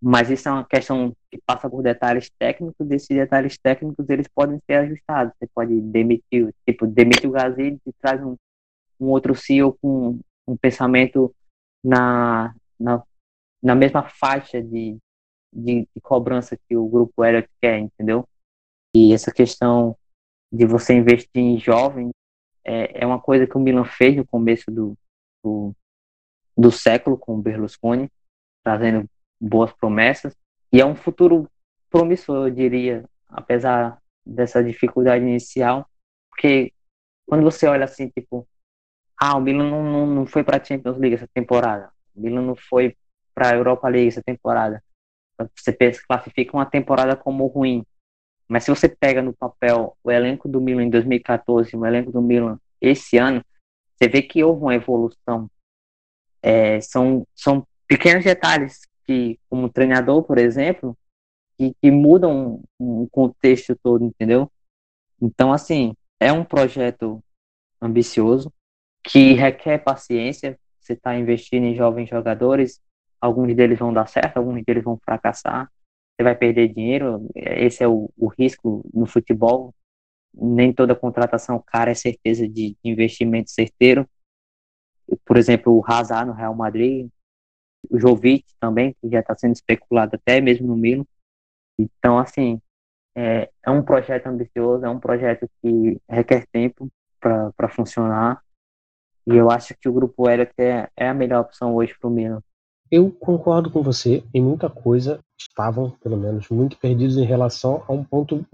mas 0.00 0.30
isso 0.30 0.48
é 0.48 0.52
uma 0.52 0.64
questão 0.64 1.14
que 1.30 1.38
passa 1.44 1.68
por 1.68 1.82
detalhes 1.82 2.30
técnicos, 2.38 2.86
desses 2.86 3.08
detalhes 3.08 3.58
técnicos 3.58 4.08
eles 4.08 4.28
podem 4.28 4.60
ser 4.66 4.74
ajustados. 4.74 5.32
Você 5.38 5.48
pode 5.54 5.80
demitir, 5.80 6.54
tipo, 6.66 6.86
demite 6.86 7.26
o 7.26 7.30
Gazelle 7.30 7.80
e 7.86 7.92
traz 7.94 8.22
um, 8.22 8.36
um 9.00 9.06
outro 9.08 9.34
CEO 9.34 9.76
com 9.80 10.18
um 10.46 10.56
pensamento 10.56 11.34
na, 11.82 12.54
na, 12.78 13.02
na 13.62 13.74
mesma 13.74 14.08
faixa 14.08 14.62
de, 14.62 14.96
de, 15.52 15.88
de 15.94 16.00
cobrança 16.02 16.58
que 16.68 16.76
o 16.76 16.86
grupo 16.88 17.24
Elliot 17.24 17.48
quer, 17.60 17.78
entendeu? 17.78 18.26
E 18.94 19.12
essa 19.12 19.32
questão 19.32 19.96
de 20.52 20.64
você 20.66 20.94
investir 20.94 21.42
em 21.42 21.58
jovens 21.58 22.12
é, 22.66 23.02
é 23.02 23.06
uma 23.06 23.20
coisa 23.20 23.46
que 23.46 23.56
o 23.56 23.60
Milan 23.60 23.84
fez 23.84 24.16
no 24.16 24.26
começo 24.26 24.70
do, 24.70 24.98
do, 25.42 25.72
do 26.58 26.72
século 26.72 27.16
com 27.16 27.36
o 27.36 27.40
Berlusconi, 27.40 28.10
trazendo 28.64 29.08
boas 29.40 29.72
promessas, 29.72 30.34
e 30.72 30.80
é 30.80 30.84
um 30.84 30.96
futuro 30.96 31.48
promissor, 31.88 32.48
eu 32.48 32.50
diria, 32.50 33.04
apesar 33.28 34.02
dessa 34.24 34.62
dificuldade 34.64 35.24
inicial, 35.24 35.88
porque 36.28 36.72
quando 37.24 37.44
você 37.44 37.68
olha 37.68 37.84
assim, 37.84 38.08
tipo, 38.08 38.46
ah, 39.16 39.36
o 39.36 39.40
Milan 39.40 39.70
não, 39.70 39.84
não, 39.84 40.06
não 40.06 40.26
foi 40.26 40.42
para 40.42 40.60
a 40.60 40.64
Champions 40.64 40.98
League 40.98 41.14
essa 41.14 41.28
temporada, 41.32 41.92
o 42.14 42.20
Milan 42.20 42.42
não 42.42 42.56
foi 42.56 42.96
para 43.32 43.50
a 43.50 43.54
Europa 43.54 43.88
League 43.88 44.08
essa 44.08 44.22
temporada, 44.22 44.82
você 45.54 45.72
classifica 46.08 46.56
uma 46.56 46.66
temporada 46.66 47.14
como 47.14 47.46
ruim, 47.46 47.86
mas 48.48 48.64
se 48.64 48.70
você 48.70 48.88
pega 48.88 49.22
no 49.22 49.32
papel 49.32 49.96
o 50.02 50.10
elenco 50.10 50.48
do 50.48 50.60
Milan 50.60 50.84
em 50.84 50.90
2014 50.90 51.76
o 51.76 51.84
elenco 51.86 52.12
do 52.12 52.22
Milan 52.22 52.58
esse 52.80 53.18
ano, 53.18 53.44
você 53.96 54.08
vê 54.08 54.22
que 54.22 54.44
houve 54.44 54.62
uma 54.62 54.74
evolução. 54.74 55.50
É, 56.42 56.80
são, 56.80 57.26
são 57.34 57.66
pequenos 57.88 58.24
detalhes 58.24 58.82
que, 59.04 59.38
como 59.48 59.68
treinador, 59.68 60.22
por 60.22 60.38
exemplo, 60.38 60.96
que, 61.56 61.74
que 61.80 61.90
mudam 61.90 62.62
o 62.78 63.08
contexto 63.10 63.74
todo, 63.82 64.04
entendeu? 64.04 64.50
Então, 65.20 65.52
assim, 65.52 65.94
é 66.20 66.32
um 66.32 66.44
projeto 66.44 67.22
ambicioso 67.80 68.52
que 69.02 69.32
requer 69.32 69.78
paciência. 69.78 70.58
Você 70.78 70.92
está 70.92 71.16
investindo 71.18 71.64
em 71.64 71.74
jovens 71.74 72.08
jogadores, 72.08 72.80
alguns 73.20 73.54
deles 73.56 73.78
vão 73.78 73.92
dar 73.92 74.06
certo, 74.06 74.36
alguns 74.36 74.62
deles 74.64 74.84
vão 74.84 74.98
fracassar 74.98 75.70
você 76.16 76.24
vai 76.24 76.34
perder 76.34 76.72
dinheiro. 76.72 77.28
Esse 77.34 77.84
é 77.84 77.88
o, 77.88 78.10
o 78.16 78.26
risco 78.26 78.88
no 78.92 79.06
futebol. 79.06 79.74
Nem 80.32 80.72
toda 80.72 80.94
contratação 80.94 81.62
cara 81.64 81.90
é 81.90 81.94
certeza 81.94 82.48
de 82.48 82.76
investimento 82.82 83.50
certeiro. 83.50 84.08
Por 85.24 85.36
exemplo, 85.36 85.72
o 85.72 85.84
Hazard 85.86 86.28
no 86.28 86.36
Real 86.36 86.54
Madrid, 86.54 87.08
o 87.90 87.98
Jovic 87.98 88.44
também, 88.58 88.94
que 89.00 89.08
já 89.10 89.20
está 89.20 89.36
sendo 89.36 89.54
especulado 89.54 90.16
até 90.16 90.40
mesmo 90.40 90.66
no 90.66 90.76
Milan. 90.76 91.04
Então, 91.78 92.18
assim, 92.18 92.60
é, 93.14 93.50
é 93.62 93.70
um 93.70 93.82
projeto 93.82 94.26
ambicioso, 94.26 94.84
é 94.84 94.88
um 94.88 94.98
projeto 94.98 95.48
que 95.60 96.00
requer 96.08 96.46
tempo 96.50 96.88
para 97.20 97.68
funcionar. 97.68 98.42
E 99.26 99.36
eu 99.36 99.50
acho 99.50 99.74
que 99.78 99.88
o 99.88 99.92
Grupo 99.92 100.28
Elliot 100.28 100.52
é, 100.58 100.88
é 100.96 101.08
a 101.08 101.14
melhor 101.14 101.40
opção 101.40 101.74
hoje 101.74 101.94
para 101.98 102.08
o 102.08 102.12
Milan. 102.12 102.42
Eu 102.90 103.10
concordo 103.10 103.70
com 103.70 103.82
você 103.82 104.22
em 104.32 104.40
muita 104.40 104.70
coisa, 104.70 105.18
estavam, 105.38 105.90
pelo 106.02 106.16
menos, 106.16 106.48
muito 106.50 106.78
perdidos 106.78 107.16
em 107.16 107.24
relação 107.24 107.82
a 107.88 107.92
um 107.92 108.04
ponto 108.04 108.46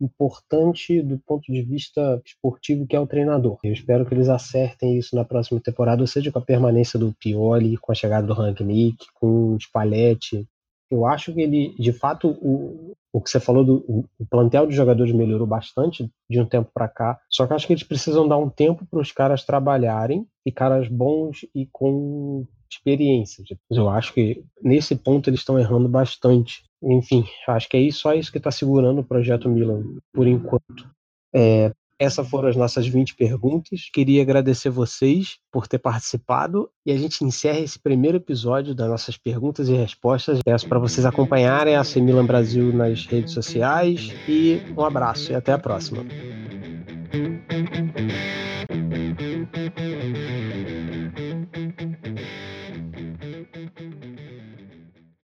importante 0.00 1.02
do 1.02 1.18
ponto 1.18 1.50
de 1.52 1.62
vista 1.62 2.20
esportivo, 2.24 2.86
que 2.86 2.94
é 2.94 3.00
o 3.00 3.06
treinador. 3.06 3.58
Eu 3.62 3.72
espero 3.72 4.06
que 4.06 4.14
eles 4.14 4.28
acertem 4.28 4.98
isso 4.98 5.16
na 5.16 5.24
próxima 5.24 5.60
temporada, 5.60 6.06
seja, 6.06 6.30
com 6.30 6.38
a 6.38 6.44
permanência 6.44 6.98
do 6.98 7.12
Pioli, 7.18 7.76
com 7.76 7.92
a 7.92 7.94
chegada 7.94 8.26
do 8.26 8.34
Rangnick, 8.34 9.04
com 9.14 9.54
o 9.54 9.60
Spalletti. 9.60 10.46
Eu 10.90 11.06
acho 11.06 11.32
que 11.32 11.40
ele, 11.40 11.74
de 11.78 11.92
fato, 11.92 12.28
o, 12.40 12.94
o 13.12 13.20
que 13.20 13.30
você 13.30 13.40
falou 13.40 13.64
do 13.64 14.04
plantel 14.30 14.66
de 14.66 14.76
jogadores 14.76 15.12
melhorou 15.12 15.46
bastante 15.46 16.08
de 16.28 16.40
um 16.40 16.46
tempo 16.46 16.70
para 16.72 16.88
cá. 16.88 17.18
Só 17.30 17.46
que 17.46 17.54
acho 17.54 17.66
que 17.66 17.72
eles 17.72 17.82
precisam 17.82 18.28
dar 18.28 18.36
um 18.36 18.50
tempo 18.50 18.86
para 18.86 19.00
os 19.00 19.10
caras 19.10 19.44
trabalharem 19.44 20.26
e 20.44 20.52
caras 20.52 20.88
bons 20.88 21.46
e 21.54 21.66
com 21.72 22.46
experiência. 22.72 23.44
Eu 23.70 23.88
acho 23.88 24.12
que 24.12 24.44
nesse 24.62 24.96
ponto 24.96 25.28
eles 25.28 25.40
estão 25.40 25.58
errando 25.58 25.88
bastante. 25.88 26.62
Enfim, 26.82 27.24
acho 27.48 27.68
que 27.68 27.76
é 27.76 27.80
isso, 27.80 28.00
só 28.00 28.14
isso 28.14 28.32
que 28.32 28.38
está 28.38 28.50
segurando 28.50 29.00
o 29.00 29.04
projeto 29.04 29.48
Milan 29.48 29.82
por 30.12 30.26
enquanto. 30.26 30.90
É, 31.34 31.72
essas 31.98 32.28
foram 32.28 32.48
as 32.48 32.56
nossas 32.56 32.86
20 32.86 33.14
perguntas. 33.14 33.88
Queria 33.92 34.22
agradecer 34.22 34.70
vocês 34.70 35.38
por 35.52 35.68
ter 35.68 35.78
participado 35.78 36.68
e 36.84 36.90
a 36.90 36.96
gente 36.96 37.24
encerra 37.24 37.60
esse 37.60 37.78
primeiro 37.78 38.16
episódio 38.16 38.74
das 38.74 38.88
nossas 38.88 39.16
perguntas 39.16 39.68
e 39.68 39.74
respostas. 39.74 40.40
Peço 40.44 40.68
para 40.68 40.80
vocês 40.80 41.06
acompanharem 41.06 41.76
a 41.76 41.84
Semilan 41.84 42.26
Brasil 42.26 42.72
nas 42.72 43.06
redes 43.06 43.32
sociais 43.32 44.12
e 44.28 44.60
um 44.76 44.82
abraço 44.82 45.30
e 45.30 45.34
até 45.34 45.52
a 45.52 45.58
próxima. 45.58 46.04